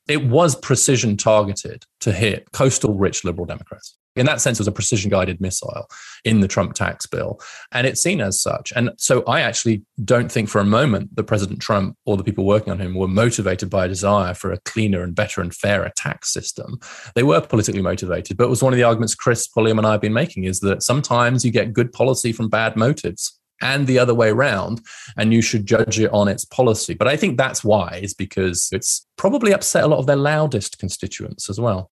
It 0.09 0.27
was 0.27 0.57
precision 0.57 1.16
targeted 1.16 1.85
to 2.00 2.12
hit 2.12 2.53
coastal 2.53 2.94
rich 2.94 3.24
liberal 3.24 3.46
Democrats 3.46 3.96
in 4.16 4.27
that 4.27 4.40
sense, 4.40 4.59
it 4.59 4.62
was 4.62 4.68
a 4.68 4.72
precision 4.72 5.11
guided 5.11 5.40
missile 5.40 5.88
in 6.24 6.40
the 6.40 6.48
Trump 6.48 6.74
tax 6.74 7.07
bill. 7.07 7.40
And 7.72 7.87
it's 7.87 8.03
seen 8.03 8.20
as 8.20 8.40
such. 8.40 8.72
And 8.77 8.90
so 8.96 9.22
I 9.24 9.40
actually 9.40 9.83
don't 10.05 10.31
think 10.31 10.48
for 10.48 10.61
a 10.61 10.64
moment 10.64 11.14
that 11.16 11.24
President 11.24 11.61
Trump 11.61 11.96
or 12.07 12.16
the 12.16 12.24
people 12.24 12.44
working 12.44 12.72
on 12.72 12.81
him 12.81 12.94
were 12.94 13.09
motivated 13.09 13.70
by 13.70 13.87
a 13.87 13.88
desire 13.88 14.35
for 14.35 14.53
a 14.53 14.61
cleaner 14.61 15.03
and 15.03 15.14
better 15.14 15.40
and 15.40 15.55
fairer 15.55 15.90
tax 15.96 16.33
system. 16.33 16.79
They 17.14 17.22
were 17.22 17.40
politically 17.40 17.83
motivated. 17.83 18.37
But 18.37 18.44
it 18.44 18.50
was 18.50 18.62
one 18.62 18.72
of 18.72 18.77
the 18.77 18.85
arguments 18.85 19.14
Chris 19.14 19.48
Pulliam 19.48 19.79
and 19.79 19.87
I 19.87 19.92
have 19.92 20.00
been 20.00 20.12
making 20.12 20.44
is 20.44 20.61
that 20.61 20.83
sometimes 20.83 21.44
you 21.44 21.50
get 21.50 21.72
good 21.72 21.92
policy 21.92 22.33
from 22.33 22.48
bad 22.48 22.77
motives 22.77 23.38
and 23.61 23.87
the 23.87 23.98
other 23.98 24.14
way 24.14 24.31
around, 24.31 24.81
and 25.16 25.33
you 25.33 25.40
should 25.40 25.64
judge 25.64 25.98
it 25.98 26.12
on 26.12 26.29
its 26.29 26.44
policy. 26.44 26.92
But 26.94 27.09
I 27.09 27.16
think 27.16 27.38
that's 27.38 27.64
why, 27.64 28.00
is 28.03 28.12
because 28.12 28.68
it's 28.72 29.07
probably 29.16 29.53
upset 29.53 29.85
a 29.85 29.87
lot 29.87 29.98
of 29.98 30.07
their 30.07 30.16
loudest 30.16 30.79
constituents 30.79 31.48
as 31.48 31.61
well. 31.61 31.90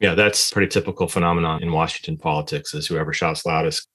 Yeah, 0.00 0.14
that's 0.14 0.50
pretty 0.50 0.68
typical 0.68 1.08
phenomenon 1.08 1.62
in 1.62 1.72
Washington 1.72 2.18
politics 2.18 2.74
is 2.74 2.86
whoever 2.86 3.12
shouts 3.12 3.46
loudest 3.46 3.88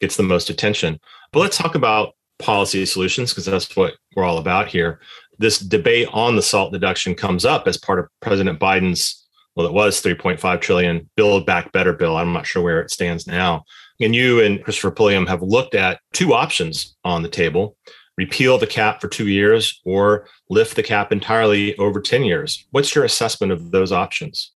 gets 0.00 0.16
the 0.16 0.22
most 0.22 0.50
attention. 0.50 0.98
But 1.32 1.40
let's 1.40 1.56
talk 1.56 1.74
about 1.74 2.14
policy 2.38 2.84
solutions 2.86 3.30
because 3.30 3.46
that's 3.46 3.74
what 3.76 3.94
we're 4.14 4.24
all 4.24 4.38
about 4.38 4.68
here. 4.68 5.00
This 5.38 5.58
debate 5.58 6.08
on 6.12 6.36
the 6.36 6.42
SALT 6.42 6.72
deduction 6.72 7.14
comes 7.14 7.44
up 7.44 7.66
as 7.66 7.76
part 7.76 7.98
of 7.98 8.08
President 8.20 8.60
Biden's 8.60 9.24
well, 9.56 9.66
it 9.66 9.72
was 9.72 10.00
3.5 10.00 10.60
trillion 10.60 11.10
build 11.16 11.44
back 11.44 11.72
better 11.72 11.92
bill. 11.92 12.16
I'm 12.16 12.32
not 12.32 12.46
sure 12.46 12.62
where 12.62 12.80
it 12.80 12.92
stands 12.92 13.26
now. 13.26 13.64
And 14.00 14.14
you 14.14 14.40
and 14.40 14.62
Christopher 14.62 14.92
Pulliam 14.92 15.26
have 15.26 15.42
looked 15.42 15.74
at 15.74 15.98
two 16.12 16.32
options 16.32 16.96
on 17.04 17.24
the 17.24 17.28
table 17.28 17.76
repeal 18.16 18.58
the 18.58 18.68
cap 18.68 19.00
for 19.00 19.08
two 19.08 19.26
years 19.28 19.80
or 19.84 20.28
lift 20.48 20.76
the 20.76 20.82
cap 20.82 21.10
entirely 21.10 21.76
over 21.78 22.00
10 22.00 22.24
years. 22.24 22.66
What's 22.70 22.94
your 22.94 23.04
assessment 23.04 23.52
of 23.52 23.72
those 23.72 23.90
options? 23.90 24.52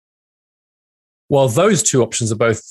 Well, 1.32 1.48
those 1.48 1.82
two 1.82 2.04
options 2.04 2.30
are 2.34 2.36
both 2.36 2.62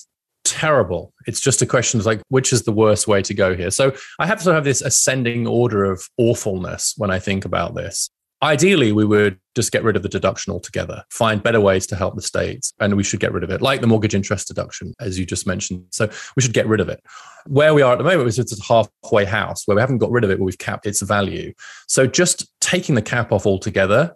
terrible. 0.45 1.15
It's 1.27 1.41
just 1.41 1.63
a 1.63 1.67
question 1.67 1.99
of 1.99 2.05
like, 2.05 2.21
which 2.29 2.53
is 2.53 2.65
the 2.65 2.73
worst 2.73 3.09
way 3.09 3.23
to 3.23 3.33
go 3.33 3.57
here? 3.57 3.71
So 3.71 3.95
I 4.19 4.27
have 4.27 4.43
to 4.43 4.53
have 4.53 4.65
this 4.65 4.83
ascending 4.83 5.47
order 5.47 5.83
of 5.91 6.07
awfulness 6.19 6.93
when 6.99 7.11
I 7.11 7.21
think 7.21 7.47
about 7.47 7.75
this. 7.75 8.11
Ideally, 8.43 8.93
we 8.93 9.07
would 9.07 9.39
just 9.57 9.73
get 9.73 9.83
rid 9.83 9.97
of 9.97 10.03
the 10.03 10.11
deduction 10.11 10.53
altogether, 10.53 11.03
find 11.11 11.43
better 11.43 11.61
ways 11.61 11.87
to 11.87 11.97
help 11.97 12.17
the 12.17 12.23
states, 12.23 12.75
and 12.81 12.99
we 12.99 13.03
should 13.03 13.21
get 13.21 13.33
rid 13.33 13.45
of 13.45 13.51
it, 13.51 13.63
like 13.63 13.81
the 13.81 13.87
mortgage 13.87 14.15
interest 14.15 14.49
deduction, 14.49 14.93
as 15.01 15.19
you 15.19 15.25
just 15.25 15.47
mentioned. 15.47 15.87
So 15.91 16.11
we 16.37 16.43
should 16.43 16.53
get 16.53 16.67
rid 16.67 16.81
of 16.81 16.91
it. 16.91 17.03
Where 17.47 17.73
we 17.73 17.81
are 17.81 17.93
at 17.93 17.99
the 17.99 18.05
moment 18.05 18.29
is 18.29 18.39
it's 18.39 18.59
a 18.59 18.63
halfway 18.63 19.25
house 19.25 19.67
where 19.67 19.75
we 19.75 19.81
haven't 19.81 19.99
got 19.99 20.11
rid 20.11 20.25
of 20.25 20.31
it, 20.31 20.39
but 20.39 20.45
we've 20.45 20.59
capped 20.59 20.87
its 20.87 21.01
value. 21.01 21.55
So 21.87 22.07
just 22.07 22.47
taking 22.61 22.95
the 22.95 23.03
cap 23.03 23.33
off 23.33 23.47
altogether, 23.47 24.15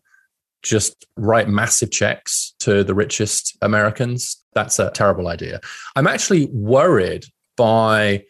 just 0.65 1.07
write 1.17 1.49
massive 1.49 1.91
checks 1.91 2.55
to 2.61 2.83
the 2.83 2.95
richest 2.95 3.57
Americans, 3.63 4.43
that's 4.55 4.79
a 4.79 4.91
terrible 4.91 5.29
idea. 5.29 5.61
I'm 5.95 6.07
actually 6.07 6.47
worried 6.47 7.27
by 7.57 8.25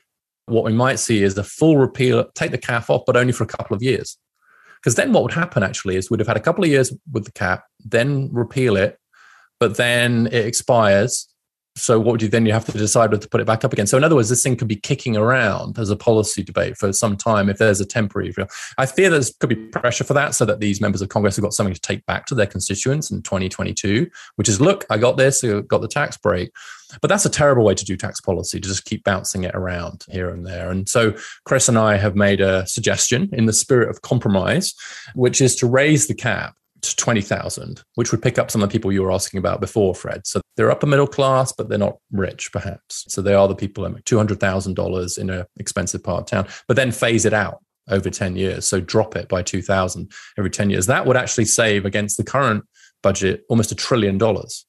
what 0.47 0.65
we 0.65 0.73
might 0.73 0.99
see 0.99 1.23
is 1.23 1.35
the 1.35 1.45
full 1.45 1.79
repeal, 1.79 2.27
take 2.35 2.51
the 2.51 2.59
cap 2.59 2.91
off, 2.91 3.03
but 3.07 3.17
only 3.17 3.33
for 3.33 3.45
a 3.45 3.47
couple 3.47 3.75
of 3.75 3.83
years. 3.83 4.19
Because 4.77 4.97
then 4.97 5.13
what 5.13 5.23
would 5.23 5.33
happen 5.33 5.63
actually 5.63 5.97
is 5.97 6.11
we'd 6.11 6.21
have 6.21 6.27
had 6.27 6.37
a 6.37 6.41
couple 6.41 6.65
of 6.65 6.71
years 6.71 6.93
with 7.11 7.25
the 7.25 7.33
cap, 7.33 7.65
then 7.83 8.29
repeal 8.33 8.77
it, 8.77 8.99
but 9.59 9.77
then 9.77 10.27
it 10.27 10.45
expires. 10.45 11.27
So 11.77 11.99
what 11.99 12.13
would 12.13 12.23
you 12.23 12.29
then 12.29 12.47
you 12.47 12.53
have 12.53 12.65
to 12.67 12.73
decide 12.73 13.11
whether 13.11 13.23
to 13.23 13.29
put 13.29 13.41
it 13.41 13.47
back 13.47 13.65
up 13.65 13.73
again? 13.73 13.87
So 13.87 13.97
in 13.97 14.05
other 14.05 14.15
words, 14.15 14.29
this 14.29 14.43
thing 14.43 14.57
could 14.57 14.69
be 14.69 14.77
kicking 14.77 15.17
around 15.17 15.79
as 15.79 15.91
a 15.91 15.97
policy 15.97 16.43
debate 16.43 16.77
for 16.77 16.93
some 16.93 17.17
time 17.17 17.49
if 17.49 17.59
there's 17.59 17.81
a 17.81 17.85
temporary. 17.85 18.33
I 18.79 18.87
fear 18.87 19.11
there 19.11 19.21
could 19.41 19.49
be 19.49 19.57
pressure 19.57 20.05
for 20.05 20.15
that, 20.15 20.35
so 20.35 20.45
that 20.45 20.61
these 20.61 20.81
members 20.81 21.03
of 21.03 21.09
Congress 21.09 21.37
have 21.37 21.43
got 21.43 21.53
something 21.53 21.75
to 21.75 21.81
take 21.81 22.07
back 22.07 22.27
to 22.27 22.35
their 22.35 22.47
constituents 22.47 23.11
in 23.11 23.23
2022, 23.23 24.09
which 24.37 24.49
is 24.49 24.61
look, 24.61 24.85
I 24.89 24.99
got 24.99 25.17
this, 25.17 25.43
I 25.43 25.61
got 25.63 25.81
the 25.81 25.89
tax 25.89 26.17
break. 26.17 26.53
But 27.01 27.09
that's 27.09 27.25
a 27.25 27.31
terrible 27.31 27.65
way 27.65 27.75
to 27.75 27.85
do 27.85 27.97
tax 27.97 28.21
policy 28.21 28.61
to 28.61 28.69
just 28.69 28.85
keep 28.85 29.03
bouncing 29.03 29.43
it 29.43 29.55
around 29.55 30.05
here 30.09 30.31
and 30.31 30.47
there. 30.47 30.71
And 30.71 30.89
so 30.89 31.15
Chris 31.45 31.69
and 31.69 31.77
I 31.77 31.97
have 31.97 32.15
made 32.15 32.41
a 32.41 32.67
suggestion 32.67 33.29
in 33.33 33.47
the 33.47 33.53
spirit 33.53 33.89
of 33.89 34.03
compromise, 34.03 34.75
which 35.15 35.41
is 35.41 35.57
to 35.57 35.67
raise 35.67 36.07
the 36.07 36.15
cap 36.15 36.55
to 36.83 36.95
20,000, 36.95 37.83
which 37.97 38.13
would 38.13 38.23
pick 38.23 38.39
up 38.39 38.51
some 38.51 38.63
of 38.63 38.69
the 38.69 38.73
people 38.73 38.93
you 38.93 39.03
were 39.03 39.11
asking 39.11 39.39
about 39.39 39.61
before, 39.61 39.95
Fred. 39.95 40.27
So 40.27 40.41
they're 40.57 40.71
upper 40.71 40.87
middle 40.87 41.07
class, 41.07 41.53
but 41.53 41.69
they're 41.69 41.79
not 41.79 41.99
rich, 42.13 42.53
perhaps. 42.53 43.05
So 43.09 43.23
they 43.23 43.35
are 43.35 43.49
the 43.49 43.55
people 43.55 43.85
like 43.85 44.05
$200,000 44.05 45.19
in 45.19 45.31
an 45.31 45.47
expensive 45.59 46.03
part 46.03 46.21
of 46.21 46.27
town, 46.27 46.47
but 46.69 46.77
then 46.77 46.93
phase 46.93 47.25
it 47.25 47.33
out 47.33 47.63
over 47.89 48.11
10 48.11 48.37
years. 48.37 48.67
So 48.67 48.81
drop 48.81 49.17
it 49.17 49.29
by 49.29 49.43
2000 49.43 50.11
every 50.39 50.51
10 50.51 50.71
years. 50.71 50.87
That 50.87 51.07
would 51.07 51.17
actually 51.17 51.45
save 51.47 51.85
against 51.85 52.17
the 52.17 52.25
current 52.25 52.65
budget 53.03 53.45
almost 53.49 53.73
a 53.73 53.75
trillion 53.75 54.17
dollars 54.17 54.67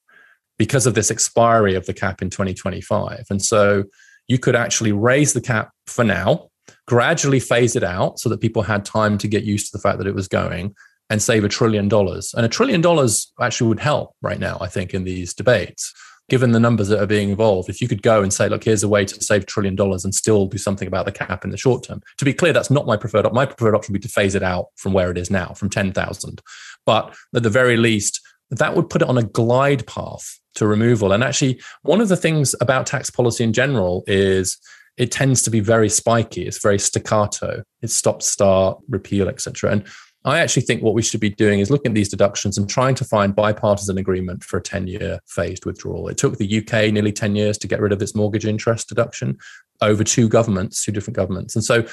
because 0.58 0.86
of 0.86 0.94
this 0.94 1.12
expiry 1.12 1.76
of 1.76 1.86
the 1.86 1.94
cap 1.94 2.22
in 2.22 2.30
2025. 2.30 3.26
And 3.30 3.42
so 3.42 3.84
you 4.28 4.40
could 4.40 4.56
actually 4.56 4.92
raise 4.92 5.34
the 5.34 5.42
cap 5.42 5.72
for 5.88 6.04
now, 6.04 6.50
gradually 6.88 7.40
phase 7.40 7.76
it 7.76 7.84
out 7.84 8.20
so 8.20 8.30
that 8.30 8.42
people 8.42 8.64
had 8.64 8.86
time 8.86 9.18
to 9.20 9.28
get 9.28 9.44
used 9.44 9.68
to 9.68 9.78
the 9.78 9.82
fact 9.82 9.98
that 10.00 10.08
it 10.08 10.16
was 10.16 10.28
going 10.28 10.76
and 11.10 11.22
save 11.22 11.44
a 11.44 11.50
trillion 11.50 11.88
dollars. 11.88 12.34
And 12.36 12.46
a 12.46 12.50
trillion 12.50 12.82
dollars 12.82 13.32
actually 13.40 13.70
would 13.70 13.80
help 13.80 14.16
right 14.22 14.40
now, 14.40 14.58
I 14.62 14.68
think, 14.68 14.94
in 14.94 15.04
these 15.04 15.34
debates. 15.34 15.94
Given 16.28 16.54
the 16.54 16.60
numbers 16.60 16.88
that 16.88 17.00
are 17.00 17.06
being 17.06 17.30
involved, 17.30 17.70
if 17.70 17.80
you 17.80 17.88
could 17.88 18.02
go 18.02 18.24
and 18.24 18.34
say, 18.34 18.50
look, 18.50 18.64
here's 18.64 18.82
a 18.82 18.90
way 18.90 19.06
to 19.06 19.24
save 19.24 19.44
a 19.44 19.46
trillion 19.46 19.76
dollars 19.76 20.04
and 20.04 20.16
still 20.16 20.48
do 20.48 20.58
something 20.58 20.88
about 20.88 21.06
the 21.06 21.12
cap 21.12 21.46
in 21.46 21.52
the 21.52 21.58
short 21.58 21.84
term. 21.84 22.02
To 22.18 22.26
be 22.26 22.34
clear, 22.34 22.52
that's 22.52 22.72
not 22.72 22.88
my 22.88 22.98
preferred 22.98 23.28
option. 23.28 23.36
My 23.36 23.46
preferred 23.46 23.76
option 23.76 23.94
would 23.94 24.02
be 24.02 24.08
to 24.08 24.12
phase 24.12 24.34
it 24.34 24.42
out 24.42 24.70
from 24.76 24.94
where 24.94 25.12
it 25.12 25.20
is 25.20 25.30
now, 25.30 25.50
from 25.50 25.70
10,000. 25.70 26.42
But 26.84 27.16
at 27.36 27.44
the 27.44 27.50
very 27.52 27.78
least, 27.78 28.22
that 28.50 28.76
would 28.76 28.90
put 28.90 29.04
it 29.04 29.08
on 29.08 29.20
a 29.20 29.24
glide 29.24 29.86
path 29.86 30.40
to 30.56 30.66
removal. 30.66 31.12
And 31.12 31.24
actually, 31.24 31.62
one 31.84 32.02
of 32.02 32.08
the 32.08 32.18
things 32.18 32.56
about 32.60 32.88
tax 32.88 33.12
policy 33.12 33.44
in 33.44 33.54
general 33.54 34.04
is 34.08 34.58
it 34.98 35.12
tends 35.12 35.42
to 35.44 35.50
be 35.50 35.60
very 35.60 35.90
spiky. 35.90 36.48
It's 36.48 36.62
very 36.62 36.80
staccato. 36.80 37.64
It's 37.82 37.94
stop, 37.94 38.22
start, 38.22 38.80
repeal, 38.88 39.28
etc. 39.28 39.72
And 39.72 39.88
I 40.26 40.40
actually 40.40 40.64
think 40.64 40.82
what 40.82 40.96
we 40.96 41.04
should 41.04 41.20
be 41.20 41.30
doing 41.30 41.60
is 41.60 41.70
looking 41.70 41.92
at 41.92 41.96
these 41.96 42.10
deductions 42.10 42.58
and 42.58 42.68
trying 42.68 42.96
to 42.96 43.06
find 43.06 43.36
bipartisan 43.36 44.00
agreement 44.00 44.44
for 44.44 44.58
a 44.58 44.62
10 44.62 44.88
year 44.88 45.20
phased 45.28 45.66
withdrawal. 45.66 46.08
It 46.08 46.18
took 46.18 46.38
the 46.38 46.58
UK 46.58 46.92
nearly 46.92 47.12
10 47.12 47.36
years 47.36 47.60
to 47.60 47.68
get 47.68 47.80
rid 47.80 47.92
of 47.92 48.02
its 48.02 48.16
mortgage 48.16 48.46
interest 48.46 48.90
deduction 48.90 49.38
over 49.82 50.04
two 50.04 50.28
governments, 50.28 50.84
two 50.84 50.92
different 50.92 51.16
governments. 51.16 51.56
And 51.56 51.64
so 51.64 51.86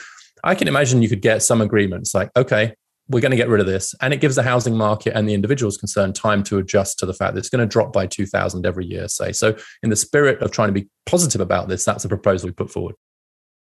I 0.45 0.55
can 0.55 0.67
imagine 0.67 1.03
you 1.03 1.11
could 1.11 1.21
get 1.21 1.43
some 1.43 1.61
agreements 1.61 2.15
like, 2.15 2.31
okay, 2.35 2.75
we're 3.09 3.21
going 3.21 3.33
to 3.33 3.37
get 3.37 3.49
rid 3.49 3.61
of 3.61 3.67
this. 3.67 3.95
And 4.01 4.15
it 4.15 4.21
gives 4.21 4.37
the 4.37 4.43
housing 4.43 4.77
market 4.77 5.15
and 5.15 5.29
the 5.29 5.35
individuals 5.35 5.77
concerned 5.77 6.15
time 6.15 6.43
to 6.45 6.57
adjust 6.57 6.99
to 7.01 7.07
the 7.07 7.13
fact 7.13 7.35
that 7.35 7.41
it's 7.41 7.51
going 7.51 7.61
to 7.61 7.71
drop 7.71 7.93
by 7.93 8.07
2,000 8.07 8.65
every 8.65 8.87
year, 8.87 9.09
say. 9.09 9.33
So, 9.33 9.55
in 9.83 9.91
the 9.91 9.97
spirit 9.97 10.41
of 10.41 10.51
trying 10.51 10.69
to 10.69 10.73
be 10.73 10.89
positive 11.05 11.41
about 11.41 11.69
this, 11.69 11.85
that's 11.85 12.05
a 12.05 12.09
proposal 12.09 12.49
we 12.49 12.53
put 12.53 12.71
forward. 12.71 12.95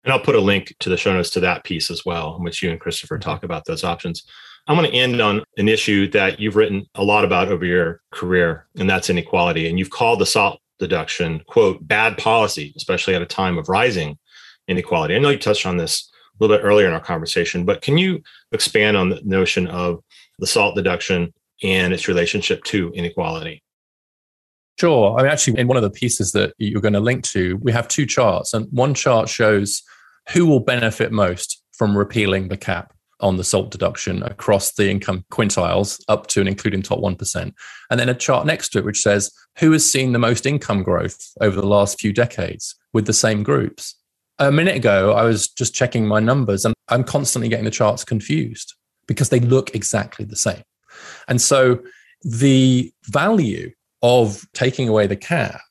And 0.04 0.14
I'll 0.14 0.20
put 0.20 0.36
a 0.36 0.42
link 0.42 0.76
to 0.80 0.90
the 0.90 0.98
show 0.98 1.14
notes 1.14 1.30
to 1.32 1.40
that 1.42 1.64
piece 1.64 1.90
as 1.90 2.06
well, 2.06 2.36
in 2.38 2.44
which 2.44 2.62
you 2.62 2.70
and 2.70 2.80
Christopher 2.80 3.18
talk 3.18 3.44
about 3.44 3.66
those 3.66 3.84
options. 3.84 4.24
I'm 4.68 4.78
going 4.78 4.90
to 4.90 4.98
end 4.98 5.20
on 5.22 5.44
an 5.58 5.68
issue 5.68 6.10
that 6.12 6.40
you've 6.40 6.56
written 6.56 6.86
a 6.96 7.04
lot 7.04 7.26
about 7.26 7.50
over 7.50 7.66
your 7.66 8.02
career, 8.12 8.68
and 8.78 8.90
that's 8.90 9.10
inequality. 9.10 9.68
And 9.68 9.78
you've 9.78 9.90
called 9.90 10.20
the 10.20 10.26
SALT 10.26 10.60
deduction, 10.80 11.42
quote, 11.48 11.86
bad 11.86 12.18
policy, 12.18 12.74
especially 12.78 13.14
at 13.14 13.22
a 13.22 13.26
time 13.26 13.58
of 13.58 13.68
rising 13.68 14.18
inequality. 14.70 15.16
I 15.16 15.20
know 15.20 15.30
you 15.30 15.38
touched 15.38 15.66
on 15.66 15.78
this 15.78 16.10
a 16.40 16.44
little 16.44 16.58
bit 16.58 16.64
earlier 16.64 16.88
in 16.88 16.94
our 16.94 17.02
conversation, 17.02 17.66
but 17.66 17.82
can 17.82 17.98
you 17.98 18.22
expand 18.54 18.96
on 18.96 19.10
the 19.10 19.22
notion 19.26 19.68
of 19.68 20.02
the 20.40 20.48
SALT 20.48 20.76
deduction 20.76 21.34
and 21.62 21.94
its 21.94 22.08
relationship 22.08 22.64
to 22.66 22.92
inequality? 22.94 23.62
Sure. 24.80 25.18
I 25.18 25.24
mean, 25.24 25.32
actually, 25.32 25.60
in 25.60 25.68
one 25.68 25.78
of 25.78 25.84
the 25.84 25.92
pieces 25.92 26.32
that 26.32 26.54
you're 26.58 26.82
going 26.82 26.94
to 26.94 27.00
link 27.00 27.24
to, 27.26 27.58
we 27.62 27.74
have 27.74 27.88
two 27.90 28.06
charts, 28.06 28.54
and 28.54 28.68
one 28.72 28.94
chart 28.94 29.28
shows 29.28 29.84
who 30.32 30.46
will 30.46 30.62
benefit 30.62 31.12
most 31.12 31.62
from 31.74 31.98
repealing 31.98 32.48
the 32.48 32.58
cap 32.58 32.93
on 33.24 33.38
the 33.38 33.44
SALT 33.44 33.72
deduction 33.72 34.22
across 34.24 34.74
the 34.74 34.92
income 34.92 35.26
quintiles 35.32 36.04
up 36.10 36.28
to 36.28 36.42
and 36.42 36.50
including 36.50 36.82
top 36.82 37.00
1%. 37.00 37.54
And 37.90 38.00
then 38.00 38.10
a 38.10 38.14
chart 38.14 38.46
next 38.46 38.70
to 38.70 38.80
it 38.80 38.86
which 38.86 39.02
says 39.02 39.32
who 39.58 39.72
has 39.72 39.90
seen 39.90 40.12
the 40.12 40.20
most 40.20 40.46
income 40.46 40.84
growth 40.84 41.32
over 41.42 41.60
the 41.60 41.68
last 41.68 42.00
few 42.00 42.12
decades 42.12 42.76
with 42.92 43.06
the 43.06 43.14
same 43.14 43.42
groups. 43.42 43.96
A 44.40 44.52
minute 44.52 44.76
ago, 44.76 45.14
I 45.14 45.24
was 45.24 45.48
just 45.48 45.74
checking 45.74 46.06
my 46.06 46.20
numbers 46.20 46.66
and 46.66 46.76
I'm 46.90 47.04
constantly 47.04 47.50
getting 47.50 47.66
the 47.66 47.72
charts 47.72 48.04
confused 48.04 48.76
because 49.08 49.30
they 49.30 49.40
look 49.40 49.74
exactly 49.74 50.26
the 50.26 50.36
same. 50.36 50.64
And 51.28 51.42
so 51.42 51.80
the 52.24 52.92
value 53.06 53.72
of 54.02 54.46
taking 54.54 54.90
away 54.90 55.08
the 55.08 55.16
cap 55.16 55.62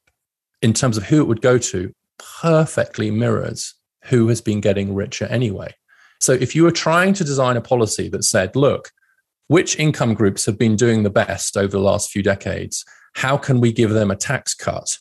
in 0.62 0.72
terms 0.72 0.96
of 0.96 1.04
who 1.04 1.20
it 1.20 1.26
would 1.26 1.42
go 1.42 1.58
to 1.58 1.92
perfectly 2.40 3.10
mirrors 3.10 3.74
who 4.04 4.28
has 4.28 4.40
been 4.40 4.60
getting 4.60 4.94
richer 4.94 5.26
anyway. 5.26 5.74
So 6.22 6.32
if 6.32 6.54
you 6.54 6.62
were 6.62 6.70
trying 6.70 7.14
to 7.14 7.24
design 7.24 7.56
a 7.56 7.60
policy 7.60 8.08
that 8.10 8.22
said, 8.22 8.54
look, 8.54 8.92
which 9.48 9.76
income 9.76 10.14
groups 10.14 10.46
have 10.46 10.56
been 10.56 10.76
doing 10.76 11.02
the 11.02 11.10
best 11.10 11.56
over 11.56 11.72
the 11.72 11.80
last 11.80 12.10
few 12.10 12.22
decades? 12.22 12.84
How 13.14 13.36
can 13.36 13.60
we 13.60 13.72
give 13.72 13.90
them 13.90 14.08
a 14.08 14.16
tax 14.16 14.54
cut? 14.54 14.98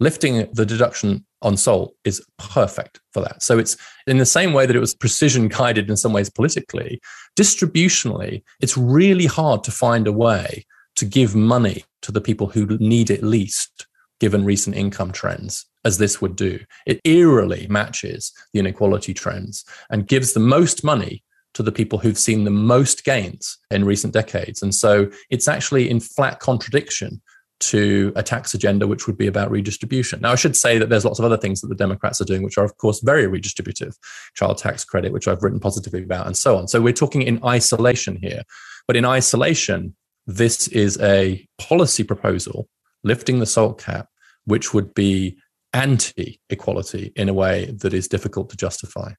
Lifting 0.00 0.48
the 0.52 0.64
deduction 0.64 1.26
on 1.42 1.58
SALT 1.58 1.94
is 2.04 2.24
perfect 2.38 2.98
for 3.12 3.20
that. 3.20 3.42
So 3.42 3.58
it's 3.58 3.76
in 4.06 4.16
the 4.16 4.24
same 4.24 4.54
way 4.54 4.64
that 4.64 4.74
it 4.74 4.80
was 4.80 4.94
precision 4.94 5.48
guided 5.48 5.90
in 5.90 5.98
some 5.98 6.14
ways 6.14 6.30
politically, 6.30 6.98
distributionally, 7.38 8.42
it's 8.60 8.76
really 8.76 9.26
hard 9.26 9.62
to 9.64 9.70
find 9.70 10.06
a 10.06 10.12
way 10.12 10.64
to 10.96 11.04
give 11.04 11.34
money 11.34 11.84
to 12.02 12.10
the 12.10 12.22
people 12.22 12.46
who 12.46 12.66
need 12.78 13.10
it 13.10 13.22
least, 13.22 13.86
given 14.18 14.46
recent 14.46 14.76
income 14.76 15.12
trends, 15.12 15.66
as 15.84 15.98
this 15.98 16.20
would 16.20 16.36
do. 16.36 16.60
It 16.86 17.00
eerily 17.04 17.66
matches 17.68 18.32
the 18.52 18.60
inequality 18.60 19.14
trends 19.14 19.64
and 19.90 20.06
gives 20.06 20.32
the 20.32 20.40
most 20.40 20.84
money 20.84 21.22
to 21.54 21.62
the 21.62 21.72
people 21.72 21.98
who've 21.98 22.18
seen 22.18 22.44
the 22.44 22.50
most 22.50 23.04
gains 23.04 23.58
in 23.70 23.84
recent 23.84 24.12
decades. 24.12 24.62
And 24.62 24.74
so 24.74 25.10
it's 25.30 25.48
actually 25.48 25.90
in 25.90 26.00
flat 26.00 26.40
contradiction 26.40 27.20
to 27.60 28.12
a 28.14 28.22
tax 28.22 28.54
agenda 28.54 28.86
which 28.86 29.06
would 29.06 29.18
be 29.18 29.26
about 29.26 29.50
redistribution. 29.50 30.20
Now, 30.20 30.32
I 30.32 30.36
should 30.36 30.54
say 30.54 30.78
that 30.78 30.88
there's 30.88 31.04
lots 31.04 31.18
of 31.18 31.24
other 31.24 31.36
things 31.36 31.60
that 31.60 31.68
the 31.68 31.74
Democrats 31.74 32.20
are 32.20 32.24
doing, 32.24 32.42
which 32.42 32.58
are, 32.58 32.64
of 32.64 32.76
course, 32.76 33.00
very 33.00 33.24
redistributive 33.24 33.96
child 34.34 34.58
tax 34.58 34.84
credit, 34.84 35.12
which 35.12 35.26
I've 35.26 35.42
written 35.42 35.58
positively 35.58 36.02
about, 36.02 36.26
and 36.26 36.36
so 36.36 36.56
on. 36.56 36.68
So 36.68 36.80
we're 36.80 36.92
talking 36.92 37.22
in 37.22 37.44
isolation 37.44 38.16
here. 38.16 38.42
But 38.86 38.96
in 38.96 39.04
isolation, 39.04 39.96
this 40.26 40.68
is 40.68 41.00
a 41.00 41.46
policy 41.58 42.04
proposal 42.04 42.68
lifting 43.02 43.38
the 43.38 43.46
SALT 43.46 43.80
cap, 43.80 44.08
which 44.44 44.72
would 44.72 44.94
be 44.94 45.36
anti 45.72 46.40
equality 46.50 47.12
in 47.16 47.28
a 47.28 47.34
way 47.34 47.66
that 47.80 47.94
is 47.94 48.08
difficult 48.08 48.50
to 48.50 48.56
justify. 48.56 49.12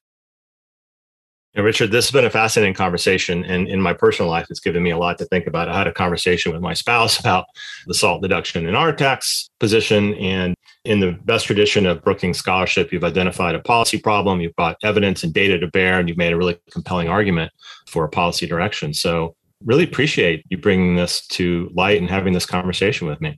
Richard, 1.56 1.92
this 1.92 2.06
has 2.06 2.12
been 2.12 2.26
a 2.26 2.30
fascinating 2.30 2.76
conversation. 2.76 3.44
And 3.44 3.68
in 3.68 3.82
my 3.82 3.94
personal 3.94 4.30
life, 4.30 4.48
it's 4.50 4.60
given 4.60 4.84
me 4.84 4.92
a 4.92 4.98
lot 4.98 5.18
to 5.18 5.26
think 5.26 5.48
about. 5.48 5.68
I 5.68 5.78
had 5.78 5.88
a 5.88 5.94
conversation 5.94 6.52
with 6.52 6.62
my 6.62 6.74
spouse 6.74 7.20
about 7.20 7.46
the 7.88 7.94
SALT 7.96 8.22
deduction 8.22 8.68
in 8.68 8.76
our 8.76 8.94
tax 8.94 9.50
position. 9.60 10.14
And 10.16 10.54
in 10.86 11.00
the 11.00 11.14
best 11.26 11.48
tradition 11.48 11.86
of 11.88 12.04
Brookings 12.04 12.38
scholarship, 12.38 12.94
you've 12.94 13.04
identified 13.04 13.56
a 13.56 13.60
policy 13.60 14.00
problem, 14.00 14.42
you've 14.42 14.56
brought 14.56 14.78
evidence 14.84 15.24
and 15.24 15.34
data 15.34 15.58
to 15.60 15.68
bear, 15.68 16.00
and 16.00 16.08
you've 16.08 16.18
made 16.18 16.34
a 16.34 16.38
really 16.38 16.58
compelling 16.72 17.10
argument 17.10 17.52
for 17.88 18.06
a 18.06 18.10
policy 18.10 18.46
direction. 18.46 18.94
So, 18.94 19.36
really 19.66 19.84
appreciate 19.84 20.46
you 20.50 20.58
bringing 20.58 20.96
this 20.96 21.28
to 21.28 21.70
light 21.74 22.00
and 22.00 22.10
having 22.10 22.32
this 22.32 22.46
conversation 22.46 23.08
with 23.08 23.20
me. 23.20 23.38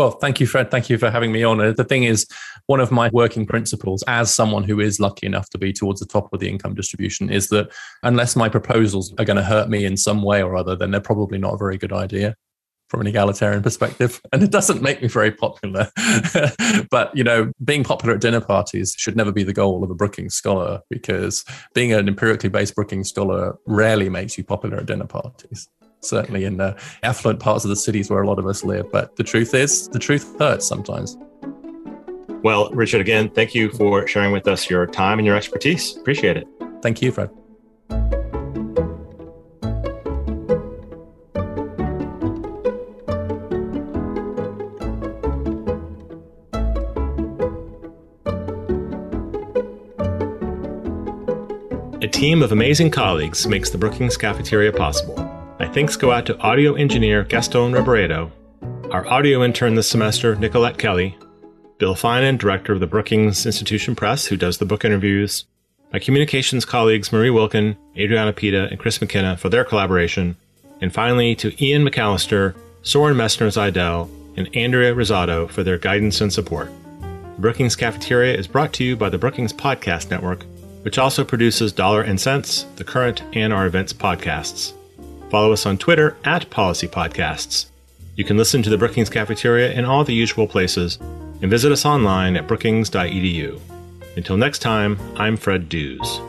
Well, 0.00 0.12
thank 0.12 0.40
you, 0.40 0.46
Fred. 0.46 0.70
Thank 0.70 0.88
you 0.88 0.96
for 0.96 1.10
having 1.10 1.30
me 1.30 1.44
on. 1.44 1.60
Uh, 1.60 1.72
the 1.72 1.84
thing 1.84 2.04
is, 2.04 2.26
one 2.68 2.80
of 2.80 2.90
my 2.90 3.10
working 3.12 3.44
principles 3.44 4.02
as 4.08 4.32
someone 4.32 4.64
who 4.64 4.80
is 4.80 4.98
lucky 4.98 5.26
enough 5.26 5.50
to 5.50 5.58
be 5.58 5.74
towards 5.74 6.00
the 6.00 6.06
top 6.06 6.32
of 6.32 6.40
the 6.40 6.48
income 6.48 6.74
distribution 6.74 7.28
is 7.28 7.50
that 7.50 7.70
unless 8.02 8.34
my 8.34 8.48
proposals 8.48 9.12
are 9.18 9.26
going 9.26 9.36
to 9.36 9.42
hurt 9.42 9.68
me 9.68 9.84
in 9.84 9.98
some 9.98 10.22
way 10.22 10.42
or 10.42 10.56
other, 10.56 10.74
then 10.74 10.90
they're 10.90 11.02
probably 11.02 11.36
not 11.36 11.52
a 11.52 11.58
very 11.58 11.76
good 11.76 11.92
idea 11.92 12.34
from 12.88 13.02
an 13.02 13.08
egalitarian 13.08 13.62
perspective 13.62 14.22
and 14.32 14.42
it 14.42 14.50
doesn't 14.50 14.80
make 14.80 15.02
me 15.02 15.06
very 15.06 15.30
popular 15.30 15.92
but 16.90 17.16
you 17.16 17.22
know 17.22 17.52
being 17.62 17.84
popular 17.84 18.14
at 18.16 18.20
dinner 18.20 18.40
parties 18.40 18.96
should 18.98 19.14
never 19.14 19.30
be 19.30 19.44
the 19.44 19.52
goal 19.52 19.84
of 19.84 19.90
a 19.90 19.94
brookings 19.94 20.34
scholar 20.34 20.80
because 20.90 21.44
being 21.72 21.92
an 21.92 22.08
empirically 22.08 22.48
based 22.48 22.74
brookings 22.74 23.08
scholar 23.08 23.56
rarely 23.64 24.08
makes 24.08 24.36
you 24.36 24.42
popular 24.42 24.78
at 24.78 24.86
dinner 24.86 25.06
parties 25.06 25.68
certainly 26.00 26.44
in 26.44 26.56
the 26.56 26.76
affluent 27.02 27.40
parts 27.40 27.64
of 27.64 27.68
the 27.68 27.76
cities 27.76 28.10
where 28.10 28.22
a 28.22 28.26
lot 28.26 28.38
of 28.38 28.46
us 28.46 28.64
live 28.64 28.90
but 28.90 29.16
the 29.16 29.24
truth 29.24 29.54
is 29.54 29.88
the 29.88 29.98
truth 29.98 30.34
hurts 30.38 30.66
sometimes. 30.66 31.16
Well 32.42 32.70
richard 32.70 33.00
again 33.00 33.30
thank 33.30 33.54
you 33.54 33.70
for 33.70 34.06
sharing 34.06 34.32
with 34.32 34.48
us 34.48 34.70
your 34.70 34.86
time 34.86 35.18
and 35.18 35.26
your 35.26 35.36
expertise. 35.36 35.96
Appreciate 35.96 36.36
it. 36.36 36.46
Thank 36.82 37.02
you 37.02 37.12
fred. 37.12 37.30
A 52.02 52.08
team 52.08 52.42
of 52.42 52.50
amazing 52.50 52.90
colleagues 52.90 53.46
makes 53.46 53.68
the 53.68 53.76
Brookings 53.76 54.16
Cafeteria 54.16 54.72
possible. 54.72 55.39
My 55.60 55.68
thanks 55.68 55.94
go 55.94 56.10
out 56.10 56.24
to 56.24 56.38
audio 56.38 56.72
engineer 56.72 57.22
Gaston 57.22 57.72
Reboredo, 57.72 58.30
our 58.90 59.06
audio 59.06 59.44
intern 59.44 59.74
this 59.74 59.90
semester, 59.90 60.34
Nicolette 60.34 60.78
Kelly, 60.78 61.18
Bill 61.76 61.94
Finan, 61.94 62.38
director 62.38 62.72
of 62.72 62.80
the 62.80 62.86
Brookings 62.86 63.44
Institution 63.44 63.94
Press, 63.94 64.24
who 64.24 64.38
does 64.38 64.56
the 64.56 64.64
book 64.64 64.86
interviews, 64.86 65.44
my 65.92 65.98
communications 65.98 66.64
colleagues 66.64 67.12
Marie 67.12 67.28
Wilkin, 67.28 67.76
Adriana 67.94 68.32
Pita, 68.32 68.68
and 68.70 68.80
Chris 68.80 69.02
McKenna 69.02 69.36
for 69.36 69.50
their 69.50 69.64
collaboration, 69.64 70.34
and 70.80 70.94
finally 70.94 71.34
to 71.34 71.52
Ian 71.62 71.86
McAllister, 71.86 72.54
Soren 72.80 73.14
Messner 73.14 73.48
Zidell, 73.48 74.08
and 74.38 74.48
Andrea 74.56 74.94
Risotto 74.94 75.46
for 75.46 75.62
their 75.62 75.76
guidance 75.76 76.22
and 76.22 76.32
support. 76.32 76.70
The 77.00 77.42
Brookings 77.42 77.76
Cafeteria 77.76 78.34
is 78.34 78.48
brought 78.48 78.72
to 78.72 78.84
you 78.84 78.96
by 78.96 79.10
the 79.10 79.18
Brookings 79.18 79.52
Podcast 79.52 80.10
Network 80.10 80.44
which 80.82 80.98
also 80.98 81.24
produces 81.24 81.72
Dollar 81.72 82.02
and 82.02 82.18
Cents, 82.20 82.64
the 82.76 82.84
current 82.84 83.22
and 83.34 83.52
our 83.52 83.66
events 83.66 83.92
podcasts. 83.92 84.72
Follow 85.30 85.52
us 85.52 85.64
on 85.64 85.78
Twitter 85.78 86.16
at 86.24 86.50
Policy 86.50 86.88
Podcasts. 86.88 87.66
You 88.16 88.24
can 88.24 88.36
listen 88.36 88.62
to 88.62 88.70
the 88.70 88.76
Brookings 88.76 89.08
Cafeteria 89.08 89.72
in 89.72 89.84
all 89.84 90.04
the 90.04 90.12
usual 90.12 90.46
places 90.46 90.98
and 91.40 91.50
visit 91.50 91.72
us 91.72 91.86
online 91.86 92.36
at 92.36 92.48
brookings.edu. 92.48 93.60
Until 94.16 94.36
next 94.36 94.58
time, 94.58 94.98
I'm 95.16 95.36
Fred 95.36 95.68
Dews. 95.68 96.20